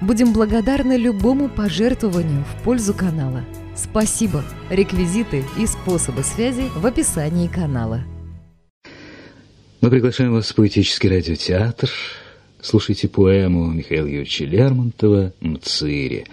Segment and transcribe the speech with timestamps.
[0.00, 3.44] Будем благодарны любому пожертвованию в пользу канала.
[3.76, 4.42] Спасибо!
[4.70, 8.00] Реквизиты и способы связи в описании канала.
[9.82, 11.90] Мы приглашаем вас в поэтический радиотеатр.
[12.62, 16.24] Слушайте поэму Михаила Юрьевича Лермонтова «Мцири».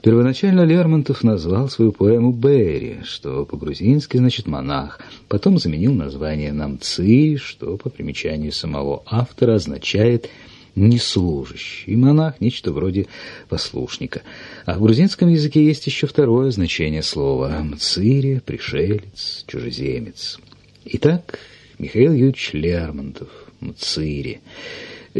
[0.00, 7.36] Первоначально Лермонтов назвал свою поэму «Берри», что по-грузински значит «монах», потом заменил название на «Мцири»,
[7.36, 10.28] что по примечанию самого автора означает
[10.74, 13.06] неслужащий, монах– нечто вроде
[13.48, 14.22] послушника.
[14.64, 20.38] А в грузинском языке есть еще второе значение слова– мцири, пришелец, чужеземец.
[20.84, 21.38] Итак,
[21.78, 23.28] Михаил Юрьевич Лермонтов,
[23.60, 24.40] мцири.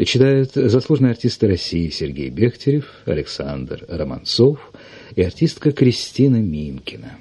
[0.07, 4.73] Читают заслуженные артисты России Сергей Бехтерев, Александр Романцов
[5.17, 7.19] и артистка Кристина Минкина.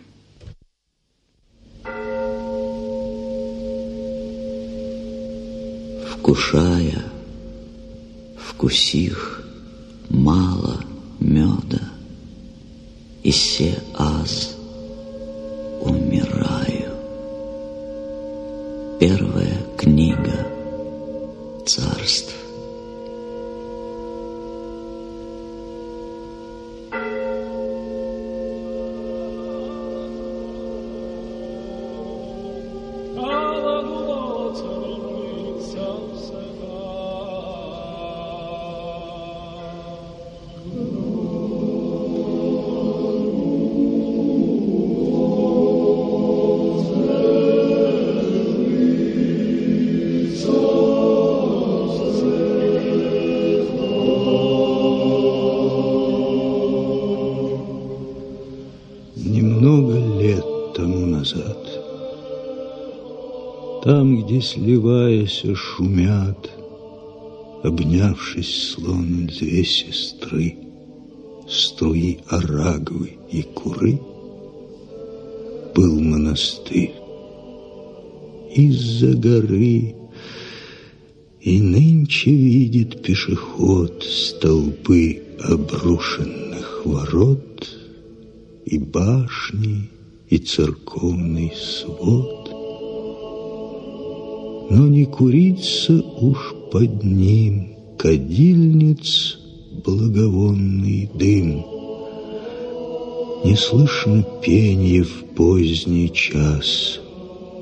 [6.11, 7.16] Вкушая
[8.57, 9.43] вкусих
[10.09, 10.79] мало
[11.21, 11.91] меда,
[13.23, 14.57] и се аз
[15.81, 16.91] умираю.
[18.99, 20.45] Первая книга
[21.65, 22.46] царств.
[64.37, 66.51] Где, сливаясь, шумят,
[67.63, 70.55] Обнявшись, словно две сестры,
[71.49, 73.99] Струи Арагвы и Куры,
[75.73, 76.93] Был монастырь.
[78.53, 79.95] Из-за горы
[81.41, 87.75] И нынче видит пешеход Столбы обрушенных ворот
[88.65, 89.89] И башни,
[90.29, 92.36] и церковный свод
[94.69, 99.39] но не курится уж под ним Кадильниц
[99.83, 101.65] благовонный дым.
[103.43, 106.99] Не слышно пенье в поздний час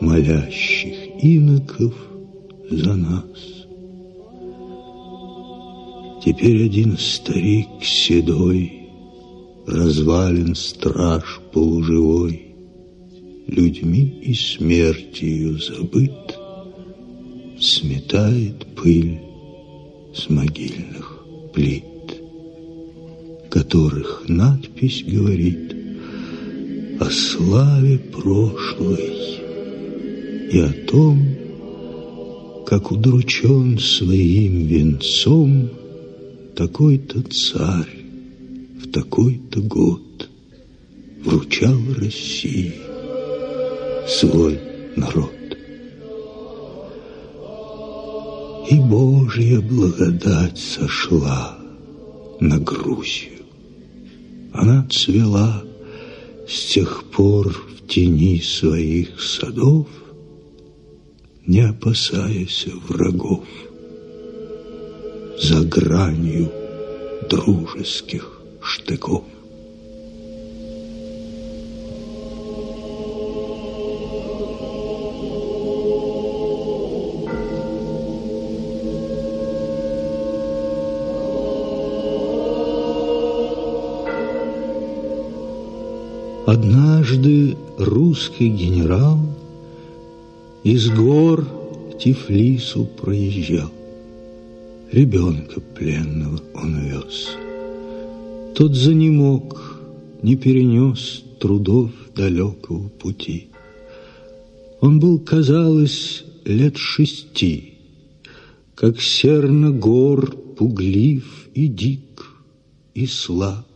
[0.02, 1.94] Молящих иноков
[2.70, 3.68] за нас.
[6.26, 8.90] Теперь один старик седой,
[9.68, 12.56] Развален страж полуживой,
[13.48, 16.12] Людьми и смертью забыт—
[17.60, 19.20] сметает пыль
[20.14, 21.84] с могильных плит,
[23.50, 25.76] которых надпись говорит
[27.00, 29.40] о славе прошлой
[30.52, 31.26] и о том,
[32.66, 35.70] как удручен своим венцом
[36.56, 38.06] такой-то царь
[38.82, 40.30] в такой-то год
[41.24, 42.74] вручал России
[44.08, 44.60] свой
[44.96, 45.45] народ.
[48.70, 51.58] И Божья благодать сошла
[52.40, 53.46] на Грузию.
[54.54, 55.64] Она цвела
[56.48, 59.88] с тех пор в тени своих садов,
[61.46, 63.46] не опасаясь врагов,
[65.42, 66.52] за гранью
[67.30, 69.24] дружеских штыков.
[87.78, 89.20] Русский генерал
[90.64, 93.72] из гор к Тифлису проезжал.
[94.92, 97.36] Ребенка пленного он вез.
[98.56, 99.82] Тот занемог,
[100.22, 103.50] не перенес трудов далекого пути.
[104.80, 107.74] Он был, казалось, лет шести,
[108.76, 112.26] как серна гор пуглив и дик,
[112.94, 113.68] и слаб,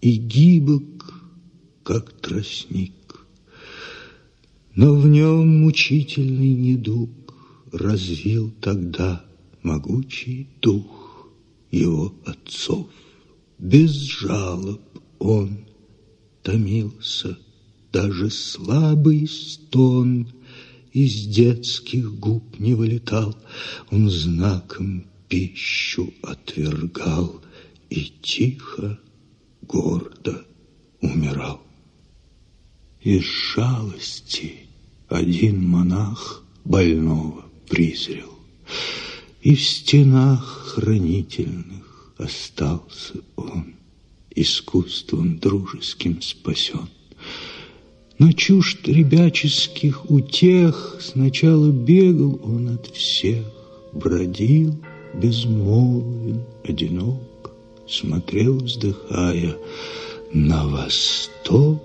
[0.00, 0.82] и гибок,
[1.82, 2.92] как тростник.
[4.74, 7.10] Но в нем мучительный недуг
[7.70, 9.24] развил тогда
[9.62, 11.28] могучий дух
[11.70, 12.88] его отцов.
[13.58, 14.80] Без жалоб
[15.20, 15.66] он
[16.42, 17.38] томился,
[17.92, 20.28] даже слабый стон
[20.92, 23.36] из детских губ не вылетал.
[23.92, 27.40] Он знаком пищу отвергал
[27.90, 28.98] и тихо,
[29.62, 30.44] гордо
[31.00, 31.60] умирал.
[33.02, 34.63] Из жалости
[35.14, 38.30] один монах больного призрел,
[39.42, 43.74] И в стенах хранительных остался он,
[44.34, 46.88] Искусством дружеским спасен.
[48.18, 53.44] Но чужд ребяческих утех Сначала бегал он от всех,
[53.92, 54.74] Бродил
[55.14, 57.52] безмолвен, одинок,
[57.86, 59.56] Смотрел, вздыхая,
[60.32, 61.80] на восток,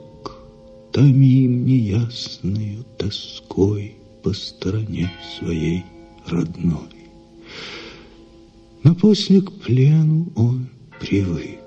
[0.91, 5.83] Томим неясною тоской По стороне своей
[6.25, 6.89] родной.
[8.83, 10.67] Но после к плену он
[10.99, 11.59] привык,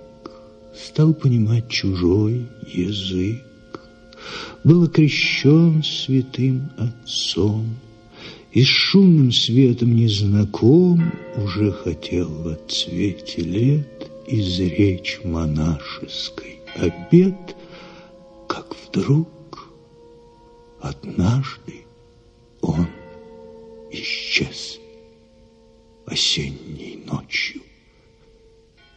[0.75, 3.41] Стал понимать чужой язык,
[4.65, 7.77] Был окрещен святым отцом,
[8.53, 17.57] И с шумным светом незнаком Уже хотел в отцвете лет Изречь монашеской обет—
[18.53, 19.71] как вдруг
[20.79, 21.87] однажды
[22.61, 22.87] он
[23.91, 24.79] исчез
[26.05, 27.63] осенней ночью.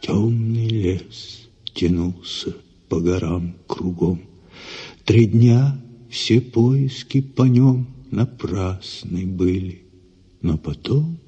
[0.02, 2.54] Темный лес тянулся
[2.90, 4.20] по горам кругом.
[5.06, 5.80] Три дня
[6.10, 9.84] все поиски по нем напрасны были,
[10.42, 11.18] но потом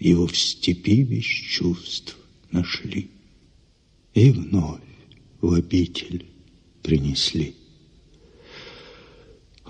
[0.00, 2.16] его в степи без чувств
[2.50, 3.12] нашли
[4.12, 4.80] и вновь
[5.40, 6.27] в обитель
[6.88, 7.54] принесли.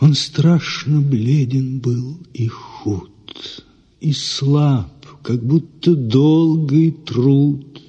[0.00, 3.65] Он страшно бледен был и худ,
[3.99, 7.82] и слаб, как будто долгий труд,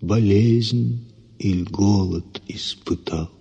[0.00, 1.04] болезнь
[1.40, 3.32] или голод испытал.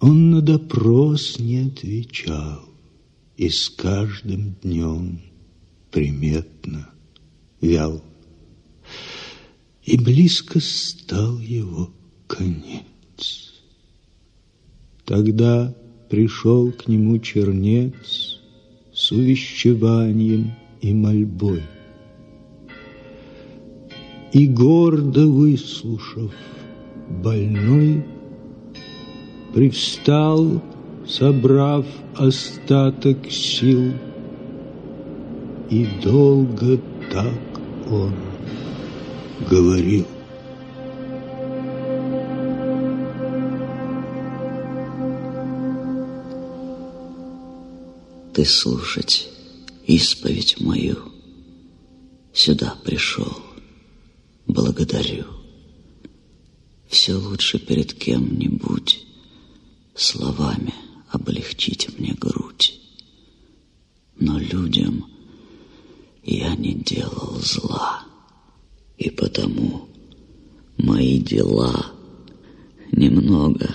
[0.00, 2.70] Он на допрос не отвечал,
[3.36, 5.20] и с каждым днем
[5.90, 6.88] приметно
[7.60, 8.02] вял.
[9.84, 11.92] И близко стал его
[12.26, 13.49] конец.
[15.10, 15.74] Тогда
[16.08, 18.38] пришел к нему чернец
[18.92, 21.64] с увещеванием и мольбой.
[24.32, 26.32] И гордо выслушав
[27.24, 28.04] больной,
[29.52, 30.62] Привстал,
[31.04, 33.92] собрав остаток сил,
[35.70, 36.78] И долго
[37.10, 37.60] так
[37.90, 38.14] он
[39.50, 40.06] говорил.
[48.32, 49.28] Ты слушать
[49.86, 50.96] исповедь мою.
[52.32, 53.38] Сюда пришел,
[54.46, 55.26] благодарю.
[56.88, 59.04] Все лучше перед кем-нибудь
[59.94, 60.74] словами
[61.08, 62.80] облегчить мне грудь.
[64.18, 65.06] Но людям
[66.22, 68.04] я не делал зла,
[68.98, 69.88] и потому
[70.76, 71.92] мои дела
[72.92, 73.74] немного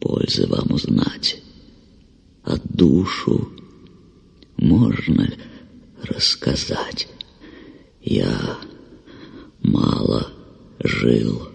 [0.00, 1.42] пользы вам узнать,
[2.42, 3.50] а душу
[4.56, 5.32] можно
[6.02, 7.08] рассказать?
[8.02, 8.58] Я
[9.60, 10.28] мало
[10.82, 11.48] жил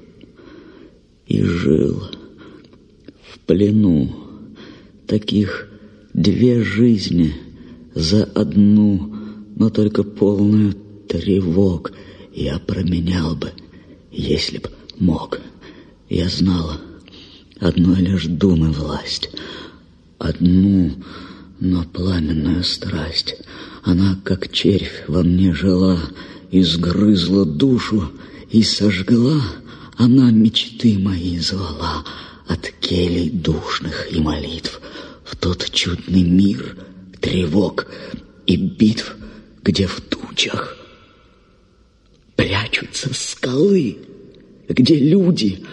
[1.27, 2.03] и жил
[3.31, 4.15] в плену.
[5.07, 5.69] Таких
[6.13, 7.33] две жизни
[7.93, 9.15] за одну,
[9.55, 10.73] но только полную
[11.07, 11.91] тревог
[12.33, 13.51] я променял бы,
[14.11, 15.41] если б мог.
[16.09, 16.71] Я знал
[17.59, 19.29] одной лишь думы власть,
[20.17, 20.91] одну
[21.61, 23.35] но пламенная страсть,
[23.83, 25.99] она, как червь, во мне жила,
[26.49, 28.11] изгрызла душу
[28.49, 29.39] и сожгла,
[29.95, 32.03] она мечты мои звала
[32.47, 34.81] от келей душных и молитв.
[35.23, 36.77] В тот чудный мир
[37.21, 37.85] тревог
[38.47, 39.15] и битв,
[39.63, 40.75] где в тучах
[42.35, 43.99] прячутся скалы,
[44.67, 45.63] где люди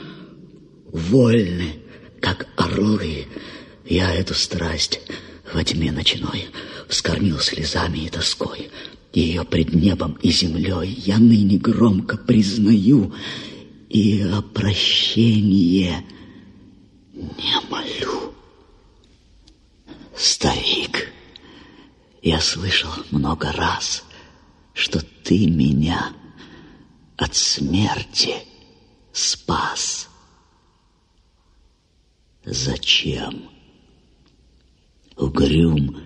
[0.92, 1.76] вольны,
[2.20, 3.26] как орлы.
[3.86, 5.00] Я эту страсть
[5.52, 6.46] во тьме ночной
[6.88, 8.70] вскормил слезами и тоской.
[9.12, 13.14] Ее пред небом и землей я ныне громко признаю
[13.88, 16.04] и о прощении
[17.12, 18.34] не молю.
[20.16, 21.12] Старик,
[22.22, 24.04] я слышал много раз,
[24.74, 26.12] что ты меня
[27.16, 28.34] от смерти
[29.12, 30.08] спас.
[32.44, 33.57] зачем.
[35.18, 35.96] Угрюм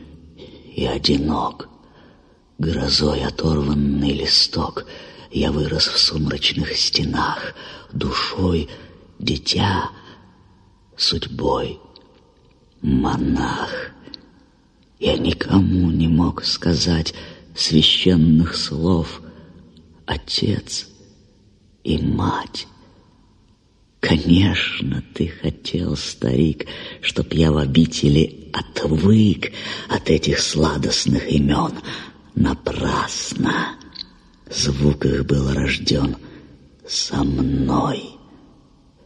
[0.75, 1.69] и одинок,
[2.59, 4.87] грозой оторванный листок,
[5.31, 7.55] я вырос в сумрачных стенах,
[7.93, 8.71] душой
[9.19, 9.91] дитя,
[10.97, 11.79] судьбой
[12.81, 13.91] монах.
[14.99, 17.13] Я никому не мог сказать
[17.55, 19.21] священных слов
[20.07, 20.89] «отец»
[21.85, 22.67] и «мать».
[24.03, 26.67] Конечно, ты хотел, старик,
[27.03, 29.53] чтоб я в обители отвык
[29.89, 31.71] от этих сладостных имен.
[32.35, 33.77] Напрасно.
[34.51, 36.17] Звук их был рожден
[36.85, 38.03] со мной.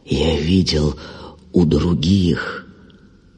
[0.03, 0.97] Я видел
[1.53, 2.65] у других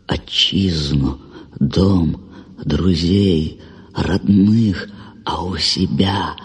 [0.08, 1.20] отчизну,
[1.60, 2.32] дом,
[2.64, 3.60] друзей,
[3.94, 4.88] родных,
[5.26, 6.38] а у себя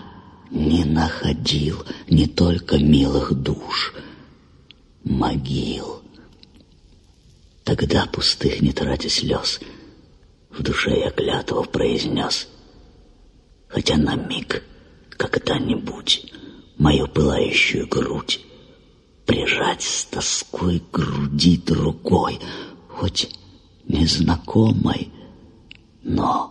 [0.50, 3.94] не находил не только милых душ—
[5.04, 6.02] могил.
[7.62, 9.61] Тогда пустых не тратя слез,
[10.50, 12.49] в душе я клятву произнес.
[13.68, 14.62] Хотя на миг,
[15.11, 16.32] когда-нибудь,
[16.78, 18.40] мою пылающую грудь
[19.26, 22.38] прижать с тоской груди другой,
[22.88, 23.30] хоть
[23.88, 25.11] незнакомой,
[26.02, 26.50] но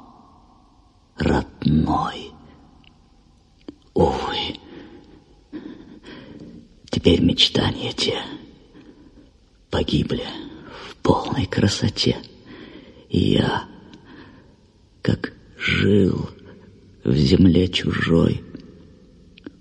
[1.17, 2.31] родной.
[3.93, 4.57] Увы,
[6.89, 8.19] теперь мечтания те—
[9.73, 10.21] погибли
[10.87, 12.17] в полной красоте.
[13.09, 13.63] Я,
[15.01, 16.29] как жил
[17.03, 18.43] в земле чужой,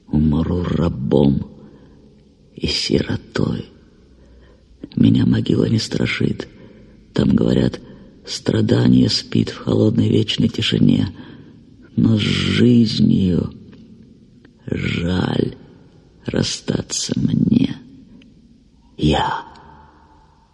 [0.08, 1.50] умру рабом
[2.54, 3.70] и сиротой.
[4.96, 6.46] Меня могила не страшит.
[7.14, 7.80] Там, говорят,
[8.26, 11.08] страдание спит в холодной вечной тишине.
[11.96, 13.50] Но с жизнью
[14.66, 15.56] жаль
[16.26, 17.76] расстаться мне.
[18.98, 19.51] Я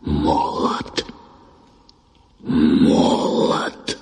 [0.09, 1.05] молод.
[2.41, 3.99] Молод.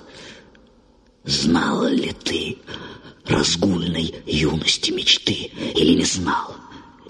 [1.23, 2.57] Знала ли ты
[3.25, 6.55] разгульной юности мечты или не знал,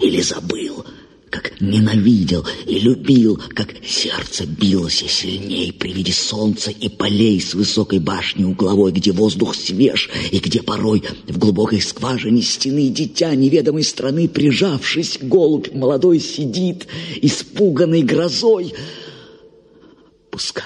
[0.00, 0.84] или забыл,
[1.30, 7.54] как ненавидел и любил, как сердце билось и сильней при виде солнца и полей с
[7.54, 13.84] высокой башни угловой, где воздух свеж и где порой в глубокой скважине стены дитя неведомой
[13.84, 16.86] страны, прижавшись, голубь молодой сидит,
[17.20, 18.74] испуганный грозой.
[20.30, 20.64] Пускай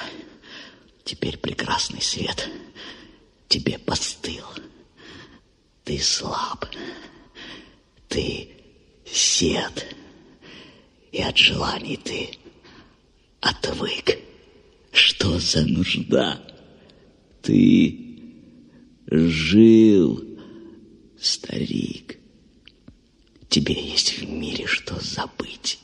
[1.04, 2.48] теперь прекрасный свет
[3.48, 4.44] тебе постыл.
[5.84, 6.66] Ты слаб,
[8.08, 8.48] ты
[9.04, 9.96] сед
[11.12, 12.30] и от желаний ты
[13.40, 14.18] отвык.
[14.90, 16.42] Что за нужда?
[17.42, 17.98] Ты
[19.06, 20.24] жил,
[21.20, 22.18] старик.
[23.48, 25.78] Тебе есть в мире что забыть.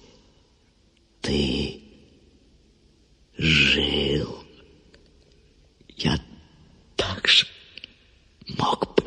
[1.20, 1.82] Ты
[3.36, 4.42] жил.
[5.96, 6.18] Я
[6.96, 7.46] так же
[8.56, 8.97] мог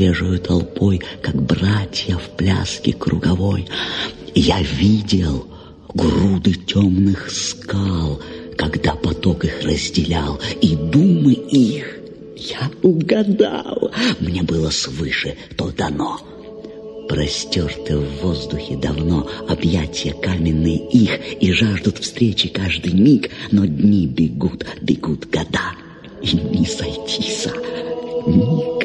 [0.00, 3.68] свежую толпой, как братья в пляске круговой.
[4.34, 5.46] Я видел
[5.92, 8.18] груды темных скал,
[8.56, 11.98] когда поток их разделял, и думы их
[12.34, 13.92] я угадал.
[14.20, 16.18] Мне было свыше то дано.
[17.06, 24.64] Простерты в воздухе давно объятия каменные их и жаждут встречи каждый миг, но дни бегут,
[24.80, 25.74] бегут года,
[26.22, 27.52] и не сойтися
[28.26, 28.79] никогда.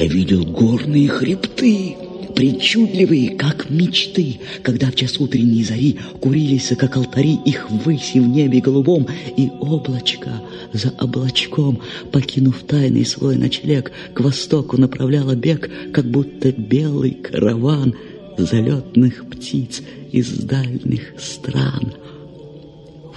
[0.00, 1.96] Я видел горные хребты,
[2.36, 8.60] причудливые, как мечты, когда в час утренней зари курились, как алтари, их выси в небе
[8.60, 10.40] голубом, и облачко
[10.72, 11.80] за облачком,
[12.12, 17.96] покинув тайный свой ночлег, к востоку направляло бег, как будто белый караван
[18.36, 21.92] залетных птиц из дальних стран.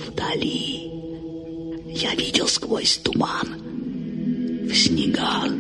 [0.08, 0.90] Вдали
[1.94, 3.50] я видел сквозь туман
[4.68, 5.52] в снегах,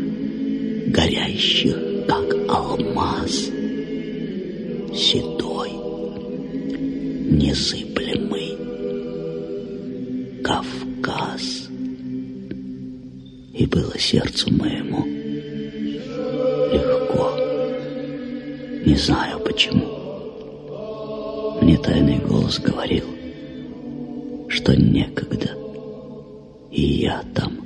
[0.91, 1.75] горящих,
[2.07, 3.49] как алмаз,
[4.93, 5.71] седой,
[7.31, 8.57] незыблемый
[10.43, 11.69] Кавказ.
[13.53, 15.05] И было сердцу моему
[16.73, 17.31] легко,
[18.85, 19.87] не знаю почему.
[21.61, 23.05] Мне тайный голос говорил,
[24.49, 25.55] что некогда
[26.71, 27.59] и я там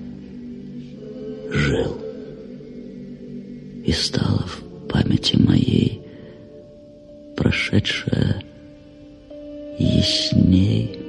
[1.50, 2.04] жил.
[3.86, 6.01] И стало в памяти моей
[7.38, 8.42] прошедшее
[9.77, 11.00] ясней,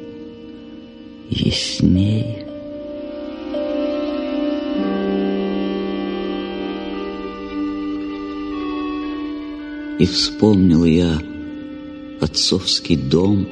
[1.30, 2.45] ясней.
[9.99, 11.18] И вспомнил я
[12.21, 13.49] отцовский дом,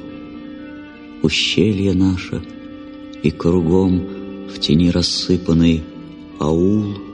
[1.22, 2.42] ущелье наше,
[3.22, 5.82] и кругом в тени рассыпанный
[6.38, 7.13] аул.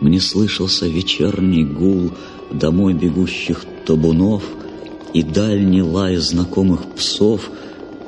[0.00, 2.10] Мне слышался вечерний гул
[2.52, 4.42] домой бегущих табунов
[5.12, 7.50] и дальний лай знакомых псов.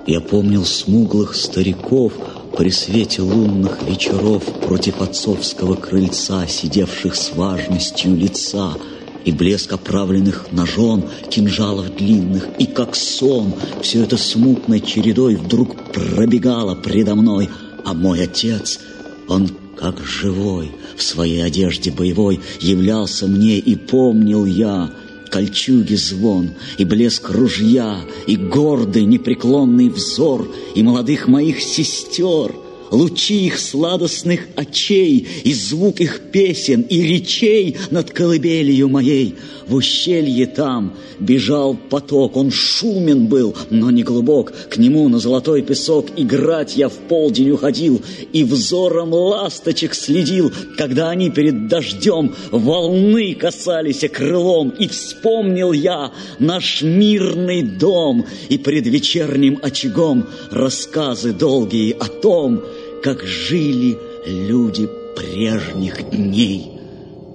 [0.06, 2.12] Я помнил смуглых стариков
[2.56, 8.74] при свете лунных вечеров против отцовского крыльца, сидевших с важностью лица—
[9.28, 13.52] и блеск оправленных ножон, кинжалов длинных, и как сон
[13.82, 17.50] все это смутной чередой вдруг пробегало предо мной,
[17.84, 18.80] а мой отец,
[19.28, 24.90] он как живой в своей одежде боевой являлся мне, и помнил я
[25.30, 32.54] кольчуги звон, и блеск ружья, и гордый непреклонный взор, и молодых моих сестер—
[32.90, 39.34] лучи их сладостных очей, и звук их песен, и речей над колыбелью моей.
[39.66, 44.52] В ущелье там бежал поток, он шумен был, но не глубок.
[44.70, 48.00] К нему на золотой песок играть я в полдень уходил,
[48.32, 54.70] и взором ласточек следил, когда они перед дождем волны касались крылом.
[54.70, 62.62] И вспомнил я наш мирный дом, и пред вечерним очагом рассказы долгие о том,
[63.02, 66.72] как жили люди прежних дней,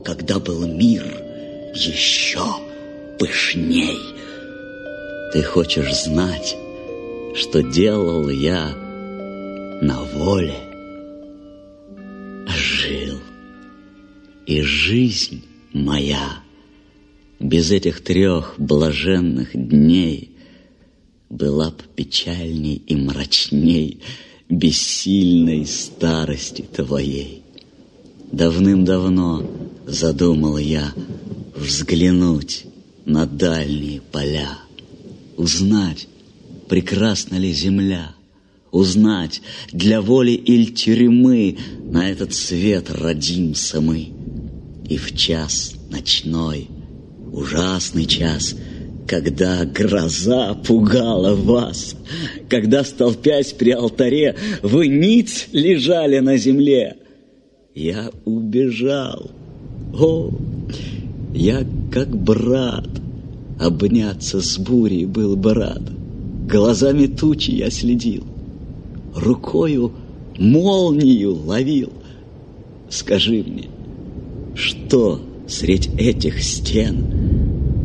[0.04, 1.04] когда был мир
[1.74, 2.44] еще
[3.20, 4.00] пышней.
[5.32, 6.56] Ты хочешь знать,
[7.36, 8.76] что делал я
[9.82, 10.56] на воле?
[12.48, 13.20] Жил.
[14.46, 16.44] И жизнь моя
[17.40, 20.38] без этих трех блаженных дней
[21.30, 24.02] была б печальней и мрачней,
[24.50, 27.44] бессильной старости твоей.
[28.32, 29.46] Давным-давно
[29.86, 30.94] задумал я
[31.56, 32.66] взглянуть
[33.06, 34.58] на дальние поля,
[35.38, 36.08] узнать,
[36.68, 38.16] прекрасна ли земля,
[38.72, 44.10] узнать, для воли или тюрьмы на этот свет родимся мы.
[44.90, 46.70] И в час ночной,
[47.32, 48.56] ужасный час—
[49.08, 51.96] когда гроза пугала вас,
[52.50, 56.98] когда, столпясь при алтаре, вы ниц лежали на земле,
[57.76, 59.32] я убежал.
[60.00, 60.32] О,
[61.34, 62.88] я как брат,
[63.60, 65.82] обняться с бурей был бы рад.
[66.48, 68.26] Глазами тучи я следил,
[69.16, 69.94] рукою
[70.38, 71.92] молнию ловил.
[72.90, 73.70] Скажи мне,
[74.56, 77.23] что средь этих стен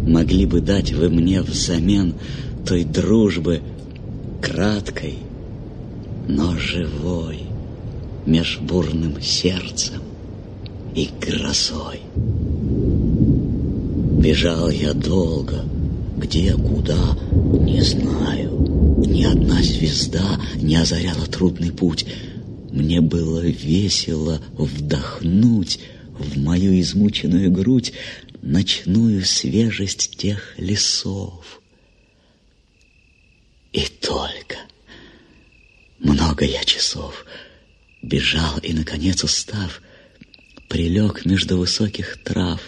[0.09, 2.14] могли бы дать вы мне взамен
[2.66, 3.61] той дружбы
[4.42, 5.18] краткой,
[6.27, 7.42] но живой,
[8.27, 10.01] меж бурным сердцем
[10.94, 12.01] и грозой.
[14.18, 15.64] Бежал я долго,
[16.16, 17.16] где, куда,
[17.61, 19.05] не знаю.
[19.07, 22.05] Ни одна звезда не озаряла трудный путь.
[22.73, 25.79] Мне было весело вдохнуть
[26.19, 27.93] в мою измученную грудь
[28.43, 31.61] ночную свежесть тех лесов.
[33.73, 34.57] И только
[35.99, 37.25] много я часов
[38.03, 39.83] бежал и, наконец, устав,
[40.69, 42.61] прилег между высоких трав,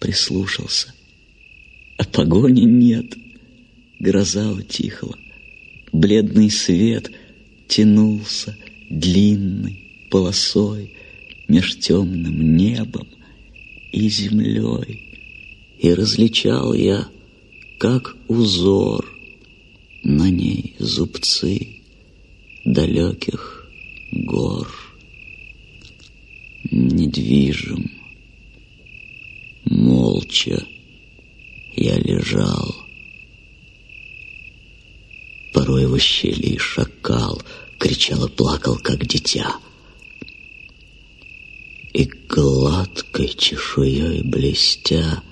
[0.00, 0.92] прислушался.
[1.98, 3.14] А погони нет,
[3.98, 5.16] гроза утихла,
[5.92, 7.10] бледный свет
[7.68, 8.56] тянулся
[8.90, 10.95] длинной полосой
[11.48, 13.08] меж темным небом
[13.92, 15.02] и землей,
[15.78, 17.08] и различал я,
[17.78, 19.06] как узор,
[20.02, 21.82] на ней зубцы
[22.64, 23.68] далеких
[24.12, 24.68] гор.
[26.70, 27.90] Недвижим,
[29.64, 30.66] молча
[31.76, 32.74] я лежал.
[35.52, 37.40] Порой в ущелье шакал
[37.78, 39.56] кричал и плакал, как дитя—
[41.96, 45.22] и гладкой чешуей блестя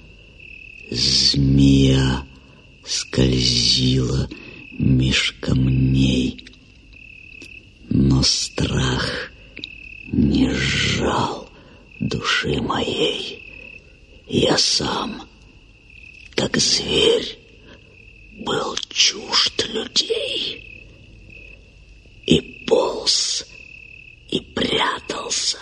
[0.90, 2.26] Змея
[2.86, 4.30] скользила
[4.72, 6.46] меж камней,
[7.90, 9.30] но страх
[10.06, 11.50] не сжал
[12.00, 13.42] души моей.
[14.26, 15.28] Я сам,
[16.34, 17.38] как зверь,
[18.38, 20.64] был чужд людей
[22.24, 23.44] и полз,
[24.30, 25.58] и прятался,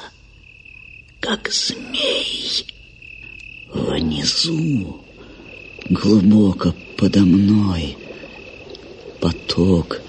[1.22, 2.66] как змей.
[3.72, 5.00] Внизу,
[5.88, 7.96] глубоко подо мной,
[9.20, 10.00] поток,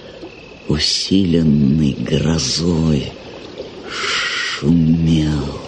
[0.68, 3.14] усиленный грозой,
[3.90, 5.62] шумел,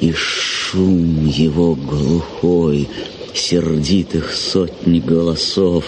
[0.00, 2.88] и шум его глухой,
[3.34, 5.84] сердитых сотни голосов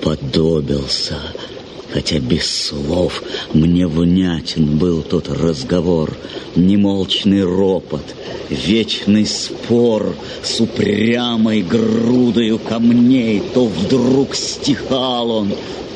[0.00, 1.18] подобился—
[1.92, 6.16] Хотя без слов мне внятен был тот разговор,
[6.56, 8.04] Немолчный ропот,
[8.48, 13.42] вечный спор С упрямой грудою камней.
[13.54, 15.52] То вдруг стихал он,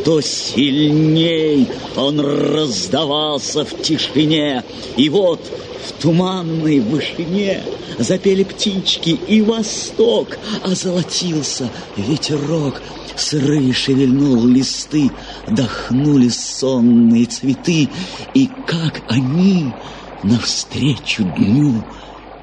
[0.07, 1.67] то сильней
[1.97, 4.63] Он раздавался в тишине,
[4.97, 5.41] И вот
[5.85, 7.65] в туманной вышине
[7.99, 12.81] Запели птички, и восток Озолотился ветерок,
[13.17, 15.11] Сырые шевельнул листы,
[15.49, 17.91] Дохнули сонные цветы,
[18.33, 19.75] И как они
[20.23, 21.85] навстречу дню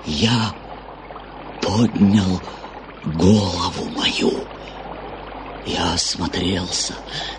[0.06, 0.54] Я
[1.62, 2.42] поднял
[3.06, 4.48] голову мою.
[5.66, 6.94] Я осмотрелся,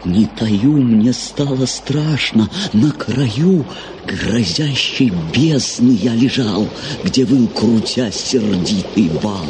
[0.04, 2.48] не таю, мне стало страшно.
[2.72, 3.66] На краю
[4.06, 6.68] грозящей бездны я лежал,
[7.02, 9.46] Где выл, крутя сердитый бал.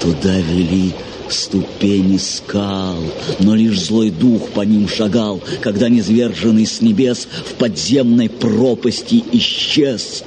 [0.00, 0.94] Туда вели
[1.32, 2.96] ступени скал,
[3.40, 10.24] но лишь злой дух по ним шагал, когда низверженный с небес в подземной пропасти исчез.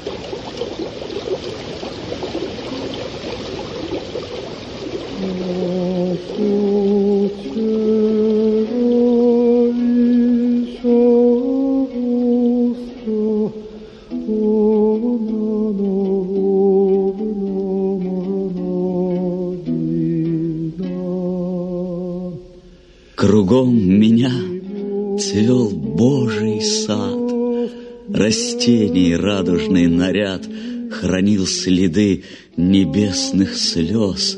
[30.11, 30.47] Радужный наряд
[30.91, 32.23] Хранил следы
[32.57, 34.37] небесных слез,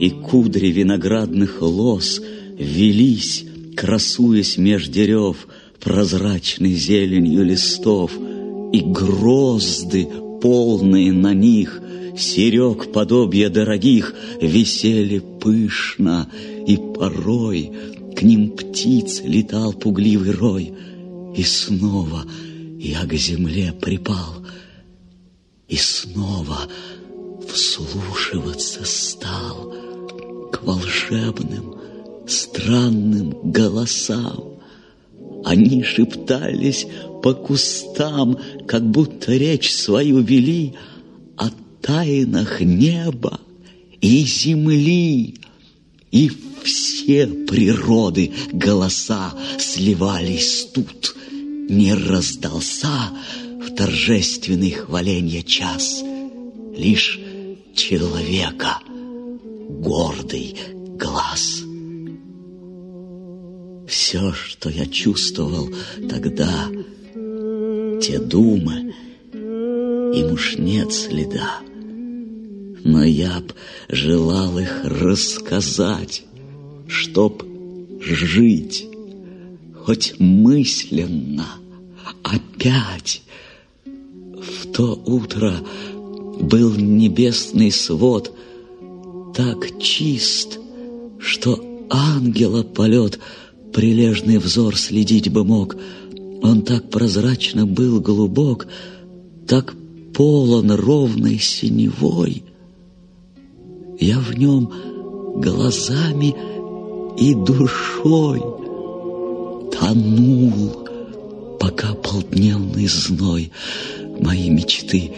[0.00, 2.20] И кудри виноградных лоз
[2.58, 3.44] Велись,
[3.76, 5.48] красуясь меж дерев,
[5.80, 8.12] Прозрачной зеленью листов,
[8.72, 10.08] И грозды,
[10.42, 11.80] полные на них,
[12.18, 16.28] Серег подобия дорогих, Висели пышно
[16.66, 17.70] и порой
[18.14, 20.72] к ним птиц летал пугливый рой,
[21.34, 22.24] И снова
[22.78, 24.37] я к земле припал,
[25.68, 26.66] И снова
[27.46, 29.74] вслушиваться стал
[30.50, 31.74] К волшебным,
[32.26, 34.54] странным голосам.
[35.44, 36.86] Они шептались
[37.22, 40.74] по кустам, Как будто речь свою вели
[41.36, 41.50] О
[41.82, 43.38] тайнах неба
[44.00, 45.34] и земли,
[46.10, 46.30] И
[46.62, 51.14] все природы голоса сливались тут.
[51.68, 53.10] Не раздался
[53.68, 56.02] в торжественный хваленье час.
[56.74, 57.18] Лишь
[57.74, 58.78] человека
[59.68, 60.56] гордый
[60.96, 61.62] глаз.
[63.86, 65.68] Все, что я чувствовал
[66.08, 66.68] тогда,
[68.02, 68.94] те думы,
[69.34, 71.60] им уж нет следа.
[72.84, 73.52] Но я б
[73.88, 76.24] желал их рассказать,
[76.86, 77.42] чтоб
[78.00, 78.86] жить,
[79.84, 81.46] хоть мысленно,
[82.22, 83.22] опять.
[84.42, 85.54] В то утро
[86.40, 88.32] был небесный свод
[89.34, 90.58] так чист,
[91.18, 91.58] что
[91.90, 93.18] ангела полет
[93.72, 95.76] прилежный взор следить бы мог.
[96.42, 98.66] Он так прозрачно был глубок,
[99.46, 99.74] так
[100.14, 102.44] полон ровной синевой.
[104.00, 104.72] Я в нем
[105.36, 106.34] глазами
[107.18, 108.40] и душой
[109.72, 110.86] тонул,
[111.58, 113.52] пока полдневный зной
[114.20, 115.12] мои мечты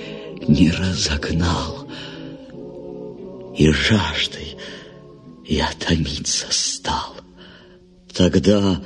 [0.46, 1.88] не разогнал.
[3.56, 4.56] И жаждой
[5.46, 7.16] я томиться стал.
[8.12, 8.82] Тогда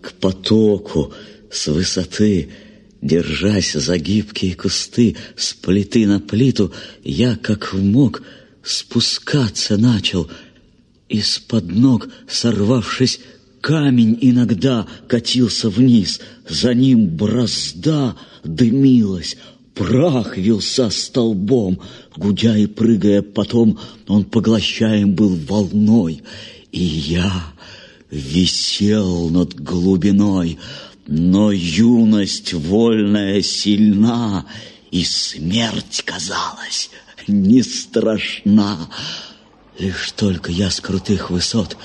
[0.00, 1.12] к потоку
[1.50, 2.50] с высоты,
[3.02, 6.72] держась за гибкие кусты, с плиты на плиту,
[7.04, 8.22] я, как мог,
[8.62, 10.30] спускаться начал—
[11.08, 13.20] из-под ног, сорвавшись,
[13.60, 18.16] камень иногда катился вниз, за ним бразда
[18.46, 19.36] дымилась,
[19.74, 21.80] прах вился столбом,
[22.16, 23.78] гудя и прыгая потом,
[24.08, 26.22] он поглощаем был волной.
[26.72, 27.52] И я
[28.10, 30.58] висел над глубиной,
[31.06, 34.46] но юность вольная сильна,
[34.90, 36.90] и смерть казалась
[37.28, 38.88] не страшна.
[39.78, 41.76] Лишь только я с крутых высот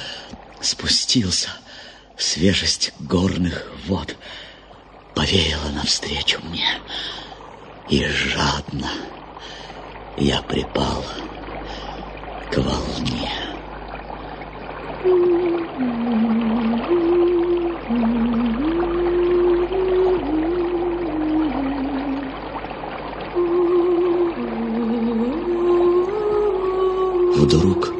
[0.62, 1.50] спустился,
[2.17, 4.15] свежесть горных вод
[5.13, 6.80] повеяла навстречу мне,
[7.89, 8.89] и жадно
[10.17, 11.06] я припал
[12.50, 13.32] к волне.
[27.36, 27.93] Вдруг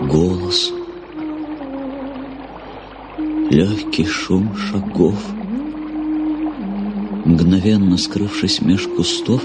[0.00, 0.70] голос,
[3.50, 5.39] легкий шум шагов,
[7.24, 9.44] мгновенно скрывшись меж кустов,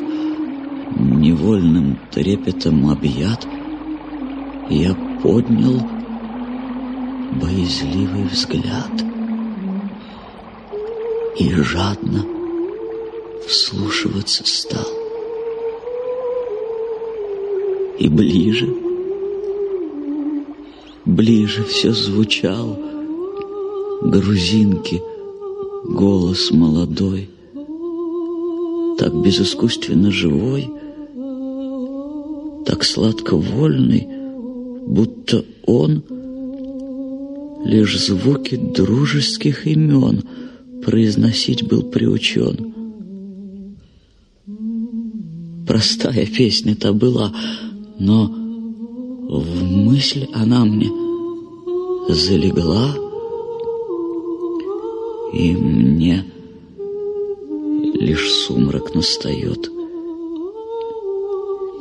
[0.97, 3.47] невольным трепетом объят,
[4.69, 5.81] я поднял
[7.41, 8.91] боязливый взгляд
[11.37, 12.25] и жадно
[13.47, 14.87] вслушиваться стал.
[17.99, 18.73] И ближе,
[21.05, 22.77] ближе все звучал
[24.01, 25.01] грузинки
[25.85, 27.29] голос молодой,
[28.97, 30.69] так безыскусственно живой,
[32.65, 34.07] так сладко вольный,
[34.87, 36.03] будто он
[37.65, 40.23] лишь звуки дружеских имен
[40.83, 42.73] произносить был приучен.
[45.67, 47.33] Простая песня-то была,
[47.99, 50.89] но в мысль она мне
[52.07, 52.95] залегла,
[55.33, 56.23] и мне
[57.99, 59.71] лишь сумрак настает.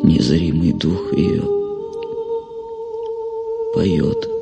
[0.02, 1.42] Незримый дух ее
[3.74, 4.33] поет.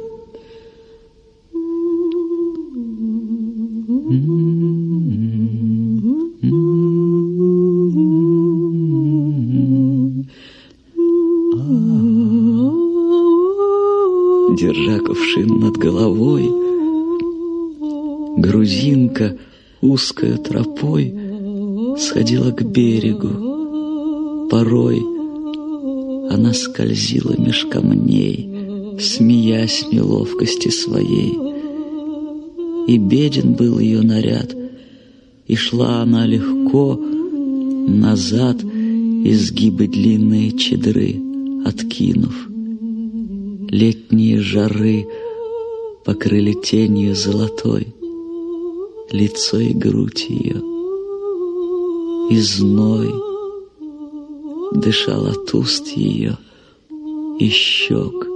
[22.73, 24.49] Берегу.
[24.49, 25.01] Порой
[26.31, 28.49] она скользила меж камней,
[28.99, 31.39] смеясь неловкости своей.
[32.89, 34.55] И беден был ее наряд,
[35.47, 41.21] и шла она легко назад, изгибы длинные чедры
[41.65, 42.49] откинув.
[43.69, 45.07] Летние жары
[46.05, 47.87] покрыли тенью золотой
[49.11, 50.72] лицо и грудь ее,
[52.31, 53.13] и зной
[54.75, 56.39] дышал от уст ее
[57.39, 58.27] и щек,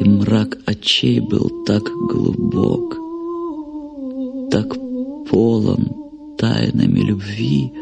[0.00, 2.96] и мрак очей был так глубок,
[4.50, 4.74] так
[5.28, 5.88] полон
[6.38, 7.72] тайнами любви,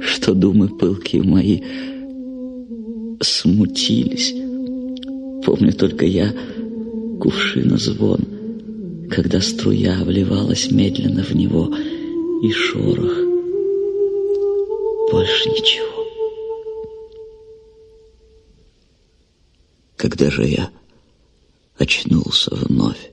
[0.00, 1.60] что думы пылкие мои
[3.20, 4.34] смутились.
[5.44, 6.32] Помню только я
[7.20, 8.35] кувшина звон,
[9.10, 11.74] когда струя вливалась медленно в него,
[12.42, 13.12] и шорох.
[15.10, 16.06] Больше ничего.
[19.96, 20.70] Когда же я
[21.78, 23.12] очнулся вновь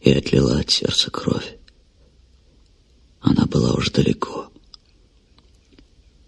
[0.00, 1.56] и отлила от сердца кровь,
[3.20, 4.50] она была уж далеко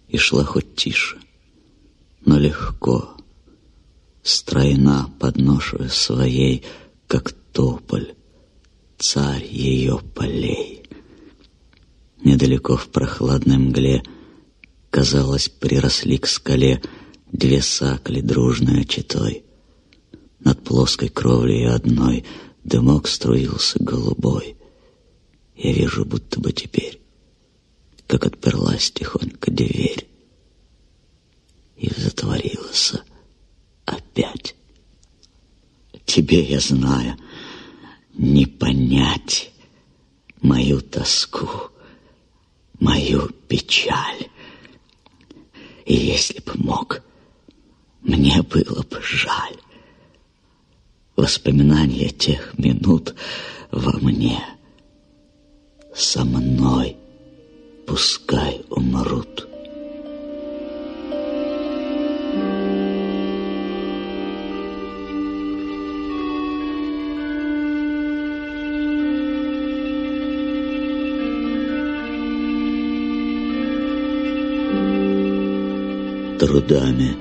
[0.09, 1.19] и шла хоть тише,
[2.25, 3.17] но легко,
[4.23, 6.65] стройна под ношу своей,
[7.07, 8.15] как тополь,
[8.99, 10.83] царь ее полей.
[12.23, 14.03] Недалеко в прохладной мгле,
[14.91, 16.83] казалось, приросли к скале
[17.33, 19.45] две сакли, дружной читой.
[20.41, 22.25] Над плоской кровлей одной
[22.65, 24.57] дымок струился голубой.
[25.57, 27.01] Я вижу, будто бы теперь,
[28.07, 30.07] как отперлась тихонько дверь,
[31.77, 32.95] и затворилась
[33.85, 34.55] опять.
[36.11, 37.17] Тебе, я знаю,
[38.15, 39.53] не понять
[40.43, 41.49] мою тоску,
[42.81, 44.27] мою печаль.
[45.87, 47.05] И если бы мог,
[48.01, 49.57] мне было бы жаль.
[51.15, 53.15] Воспоминания тех минут
[53.71, 54.43] во мне
[55.95, 56.97] со мной
[57.87, 59.47] пускай умрут.
[76.41, 77.15] Трудами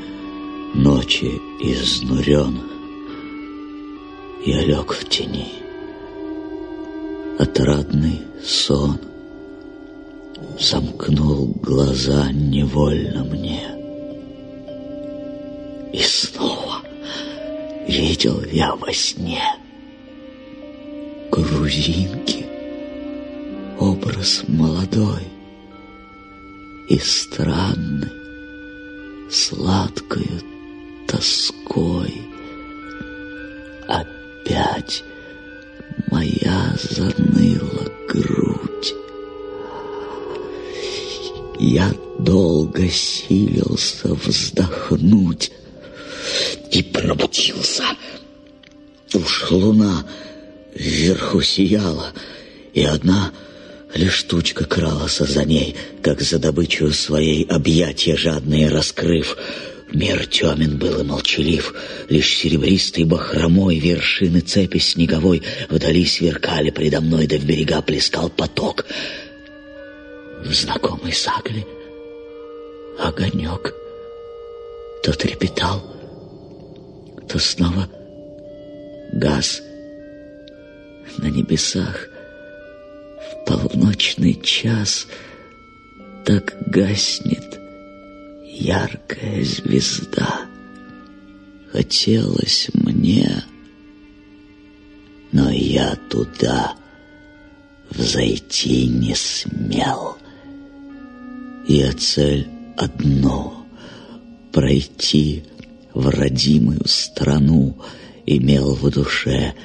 [0.74, 2.58] ночи изнурен,
[4.46, 5.52] я лег в тени.
[7.38, 8.98] Отрадный сон
[10.58, 13.68] сомкнул глаза невольно мне.
[15.92, 16.82] И снова
[17.90, 19.44] видел я во сне
[21.30, 22.46] грузинки,
[23.80, 25.24] образ молодой
[26.88, 28.19] и странный,
[29.30, 30.42] сладкою
[31.08, 32.22] тоской.
[33.88, 35.04] Опять
[36.12, 38.94] моя заныла грудь.
[41.60, 45.52] Я долго силился вздохнуть
[46.72, 47.84] и пробудился.
[49.14, 50.06] Уж луна
[50.76, 52.14] вверху сияла,
[52.74, 53.32] и одна
[53.94, 59.38] лишь тучка кралась за ней, как за добычу своей объятия жадные раскрыв.
[59.92, 61.74] Мир темен был и молчалив,
[62.10, 68.86] лишь серебристой бахромой вершины цепи снеговой вдали сверкали предо мной, да в берега плескал поток.
[70.46, 71.66] В знакомой сагле
[73.00, 73.74] огонек
[75.04, 75.84] то трепетал,
[77.28, 77.90] то снова
[79.14, 79.62] газ
[81.18, 82.09] на небесах
[83.50, 85.08] полночный час
[86.24, 87.60] так гаснет
[88.46, 90.42] яркая звезда.
[91.72, 93.44] Хотелось мне,
[95.32, 96.76] но я туда
[97.90, 100.18] взойти не смел.
[101.68, 103.66] Я цель одно—
[104.52, 105.44] пройти
[105.96, 107.76] в родимую страну
[108.28, 109.56] имел в душе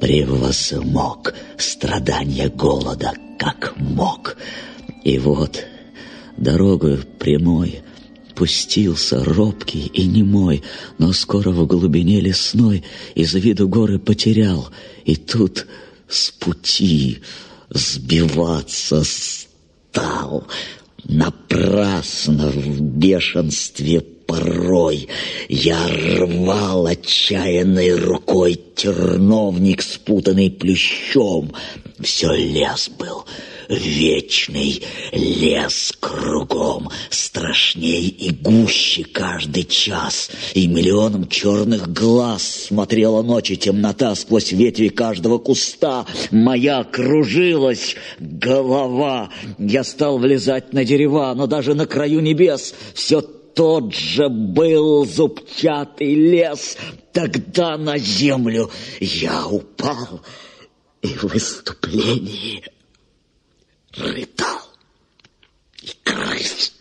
[0.00, 4.36] превозмог страдания голода, как мог.
[5.04, 5.64] И вот
[6.36, 7.82] дорогою прямой
[8.34, 10.62] пустился робкий и немой,
[10.98, 12.84] но скоро в глубине лесной
[13.14, 14.68] из виду горы потерял,
[15.04, 15.66] и тут
[16.08, 17.18] с пути
[17.70, 20.46] сбиваться стал.
[21.04, 25.08] Напрасно в бешенстве порой
[25.48, 31.52] я рвал отчаянной рукой терновник, спутанный плющом.
[31.98, 33.24] Все лес был,
[33.70, 44.14] вечный лес кругом, страшней и гуще каждый час, и миллионом черных глаз смотрела ночи темнота
[44.14, 46.04] сквозь ветви каждого куста.
[46.30, 49.30] Моя кружилась голова.
[49.58, 53.22] Я стал влезать на дерева, но даже на краю небес все
[53.58, 56.76] тот же был зубчатый лес.
[57.12, 60.24] Тогда на землю я упал
[61.02, 62.64] и в выступлении
[63.96, 64.60] рыдал
[65.82, 66.72] и крыс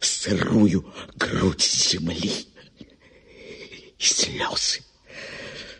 [0.00, 2.46] сырую грудь земли.
[3.98, 4.80] И слезы,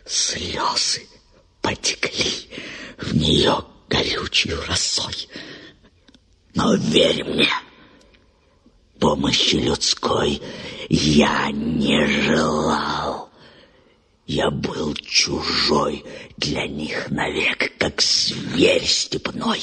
[0.05, 1.07] слезы
[1.63, 2.47] потекли
[2.99, 3.57] в нее
[3.89, 5.27] горючей росой.
[6.53, 7.49] Но верь мне,
[9.01, 10.41] помощи людской
[10.87, 13.29] я не желал.
[14.27, 16.05] Я был чужой
[16.37, 19.59] для них навек, как зверь степной.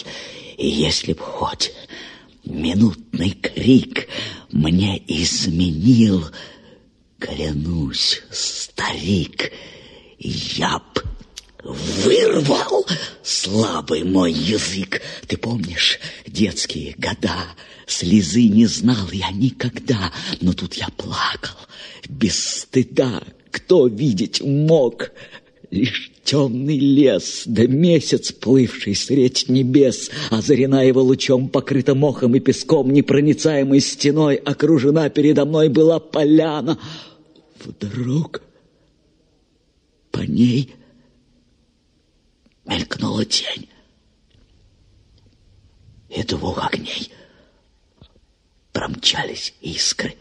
[0.59, 1.72] И если б хоть
[2.44, 4.09] минутный крик
[4.51, 6.27] мне изменил,
[7.18, 9.53] клянусь, старик,
[10.18, 11.03] я б
[11.62, 12.87] вырвал
[13.23, 15.01] слабый мой язык.
[15.27, 17.35] Ты помнишь детские года?
[17.87, 21.57] Слезы не знал я никогда, но тут я плакал
[22.09, 23.23] без стыда.
[23.51, 25.11] Кто видеть мог?
[25.71, 32.90] Лишь темный лес, да месяц, плывший средь небес, озарена его лучом, покрыта мохом и песком,
[32.90, 36.79] непроницаемой стеной, окружена передо мной была поляна.
[37.62, 38.40] Вдруг
[40.11, 40.75] по ней
[42.68, 43.68] мелькнула тень
[46.10, 47.10] и двух огней.
[48.73, 50.16] Промчались искры.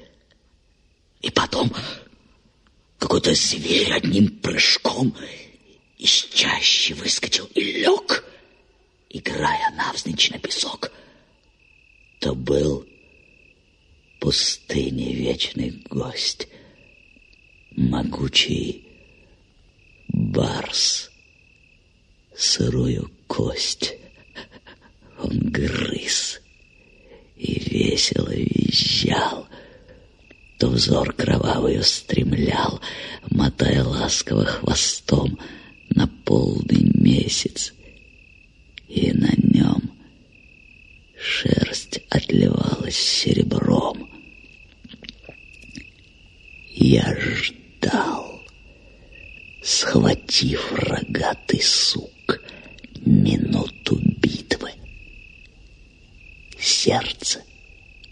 [1.21, 1.71] И потом
[2.97, 5.15] какой-то зверь одним прыжком
[5.97, 8.23] из чащи выскочил и лег,
[9.09, 10.91] играя навзничь на песок.
[12.19, 12.87] То был
[14.19, 16.47] пустыни вечный гость,
[17.71, 18.87] могучий
[20.07, 21.11] барс,
[22.37, 23.95] сырую кость.
[25.19, 26.39] Он грыз
[27.35, 29.47] и весело визжал,
[30.59, 32.79] то взор кровавый устремлял,
[33.29, 35.39] мотая ласково хвостом
[35.89, 37.73] на полный месяц,
[38.87, 39.91] и на нем
[41.19, 44.09] шерсть отливалась серебром.
[46.73, 48.43] Я ждал,
[49.63, 52.11] схватив рогатый сук,
[53.05, 54.71] минуту битвы.
[56.59, 57.41] Сердце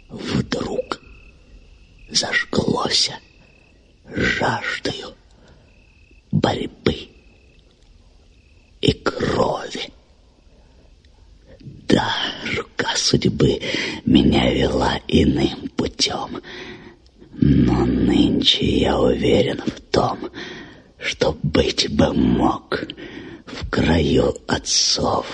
[0.09, 1.01] вдруг
[2.09, 3.19] зажглося
[4.07, 5.15] жаждою
[6.31, 7.09] борьбы
[8.81, 9.91] и крови.
[11.87, 12.13] Да,
[12.55, 13.59] рука судьбы
[14.05, 16.41] меня вела иным путем,
[17.33, 20.29] но нынче я уверен в том,
[20.99, 22.85] что быть бы мог
[23.45, 25.27] в краю отцов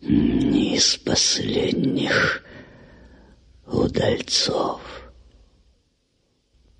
[0.00, 2.44] не из последних
[3.66, 4.80] удальцов.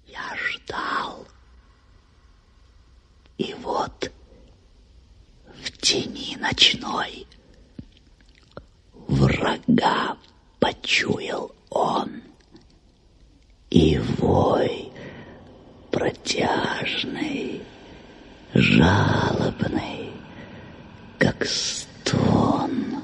[0.06, 1.26] Я ждал.
[3.38, 4.10] И вот
[5.46, 7.26] в тени ночной
[8.92, 10.16] врага
[10.60, 12.22] почуял он.
[13.70, 14.92] И вой
[15.90, 17.62] протяжный,
[18.54, 19.91] жалобный,
[21.44, 23.02] стон,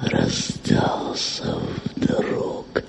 [0.00, 1.56] раздался
[1.96, 2.82] вдруг,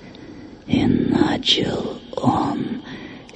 [0.67, 2.81] и начал он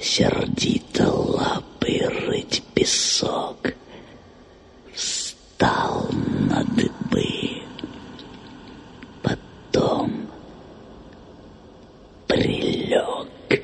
[0.00, 3.74] сердито лапой рыть песок.
[4.94, 6.08] Встал
[6.48, 7.62] на дыбы,
[9.22, 10.28] потом
[12.26, 13.62] прилег.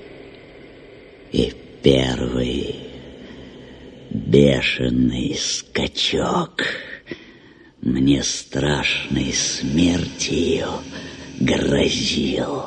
[1.33, 2.77] И первый
[4.11, 6.65] бешеный скачок
[7.83, 10.69] мне страшной смертью
[11.41, 12.65] грозил,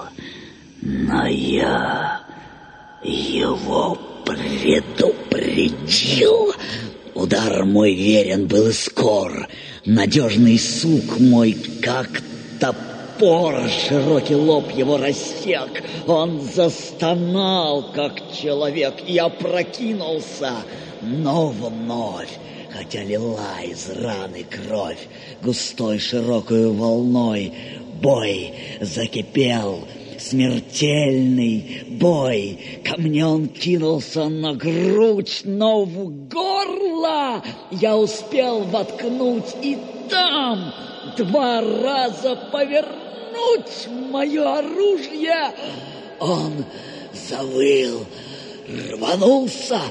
[0.82, 2.24] но я
[3.04, 3.96] его
[4.26, 4.96] предупредил.
[7.14, 9.48] Удар мой верен был и скор,
[9.86, 12.10] надежный сук мой, как
[12.60, 15.84] топор, широкий лоб его рассек.
[16.08, 20.54] Он застонал, как человек, и опрокинулся,
[21.02, 22.30] но вновь
[22.74, 25.08] хотя лила из раны кровь
[25.44, 27.54] густой широкую волной.
[28.02, 29.88] Бой закипел,
[30.20, 32.82] смертельный бой.
[32.84, 39.78] Ко мне он кинулся на грудь, но в горло я успел воткнуть и
[40.10, 40.74] там
[41.18, 45.54] два раза повернуть мое оружие.
[46.20, 46.66] Он
[47.30, 48.06] завыл,
[48.92, 49.82] рванулся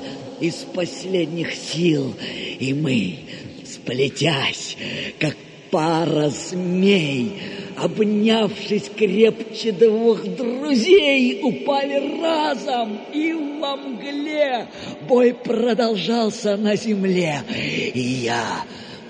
[0.42, 2.14] из последних сил,
[2.58, 3.20] и мы,
[3.64, 4.76] сплетясь,
[5.20, 5.36] как
[5.70, 7.40] пара змей,
[7.76, 14.66] обнявшись крепче двух друзей, упали разом, и во мгле
[15.08, 17.40] бой продолжался на земле,
[17.94, 18.64] и я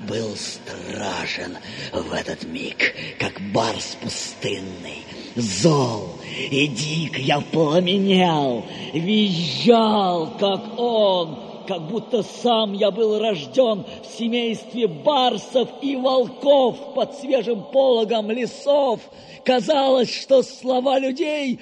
[0.06, 1.56] был страшен
[1.92, 5.02] в этот миг, как барс пустынный,
[5.36, 6.08] зол
[6.50, 14.86] и дик я пламенел, визжал, как он, как будто сам я был рожден в семействе
[14.88, 19.00] барсов и волков под свежим пологом лесов.
[19.44, 21.58] Казалось, что слова людей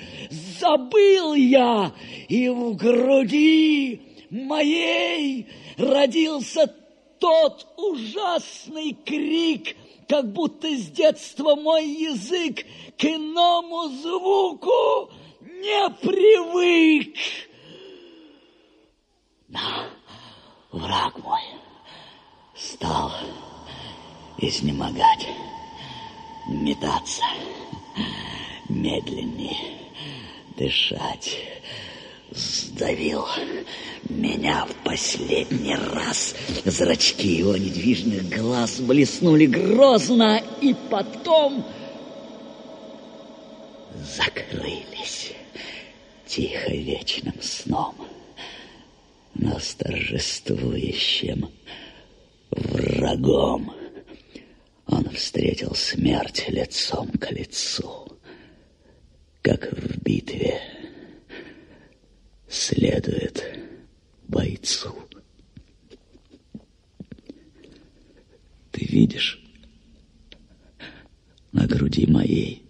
[0.61, 1.93] забыл я,
[2.29, 5.47] и в груди моей
[5.79, 6.73] родился
[7.19, 9.77] тот ужасный крик,
[10.11, 12.67] как будто с детства мой язык
[12.99, 15.09] к иному звуку
[15.41, 17.17] не привык.
[19.47, 19.61] Но
[20.73, 21.43] враг мой
[22.57, 23.13] стал
[24.39, 25.29] изнемогать,
[26.49, 27.23] метаться,
[28.69, 29.57] медленнее
[30.57, 31.60] дышать,
[32.41, 33.27] сдавил
[34.09, 36.35] меня в последний раз.
[36.65, 41.65] Зрачки его недвижных глаз блеснули грозно, и потом
[44.17, 45.33] закрылись
[46.27, 47.95] тихо вечным сном,
[49.35, 51.51] но с торжествующим
[52.51, 53.75] врагом
[54.87, 58.09] он встретил смерть лицом к лицу,
[59.43, 60.61] как в битве
[62.51, 63.45] следует
[64.27, 64.93] бойцу.
[68.73, 69.41] Ты видишь
[71.53, 72.65] на груди моей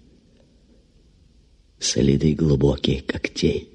[1.79, 3.69] следы глубоких когтей.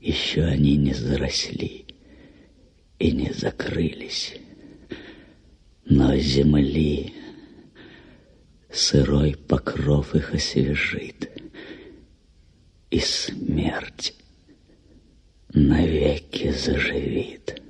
[0.00, 1.84] Еще они не заросли
[2.98, 4.34] и не закрылись,
[5.84, 7.12] но земли
[8.70, 11.33] сырой покров их освежит,
[12.94, 14.14] и смерть
[15.52, 17.60] навеки заживит.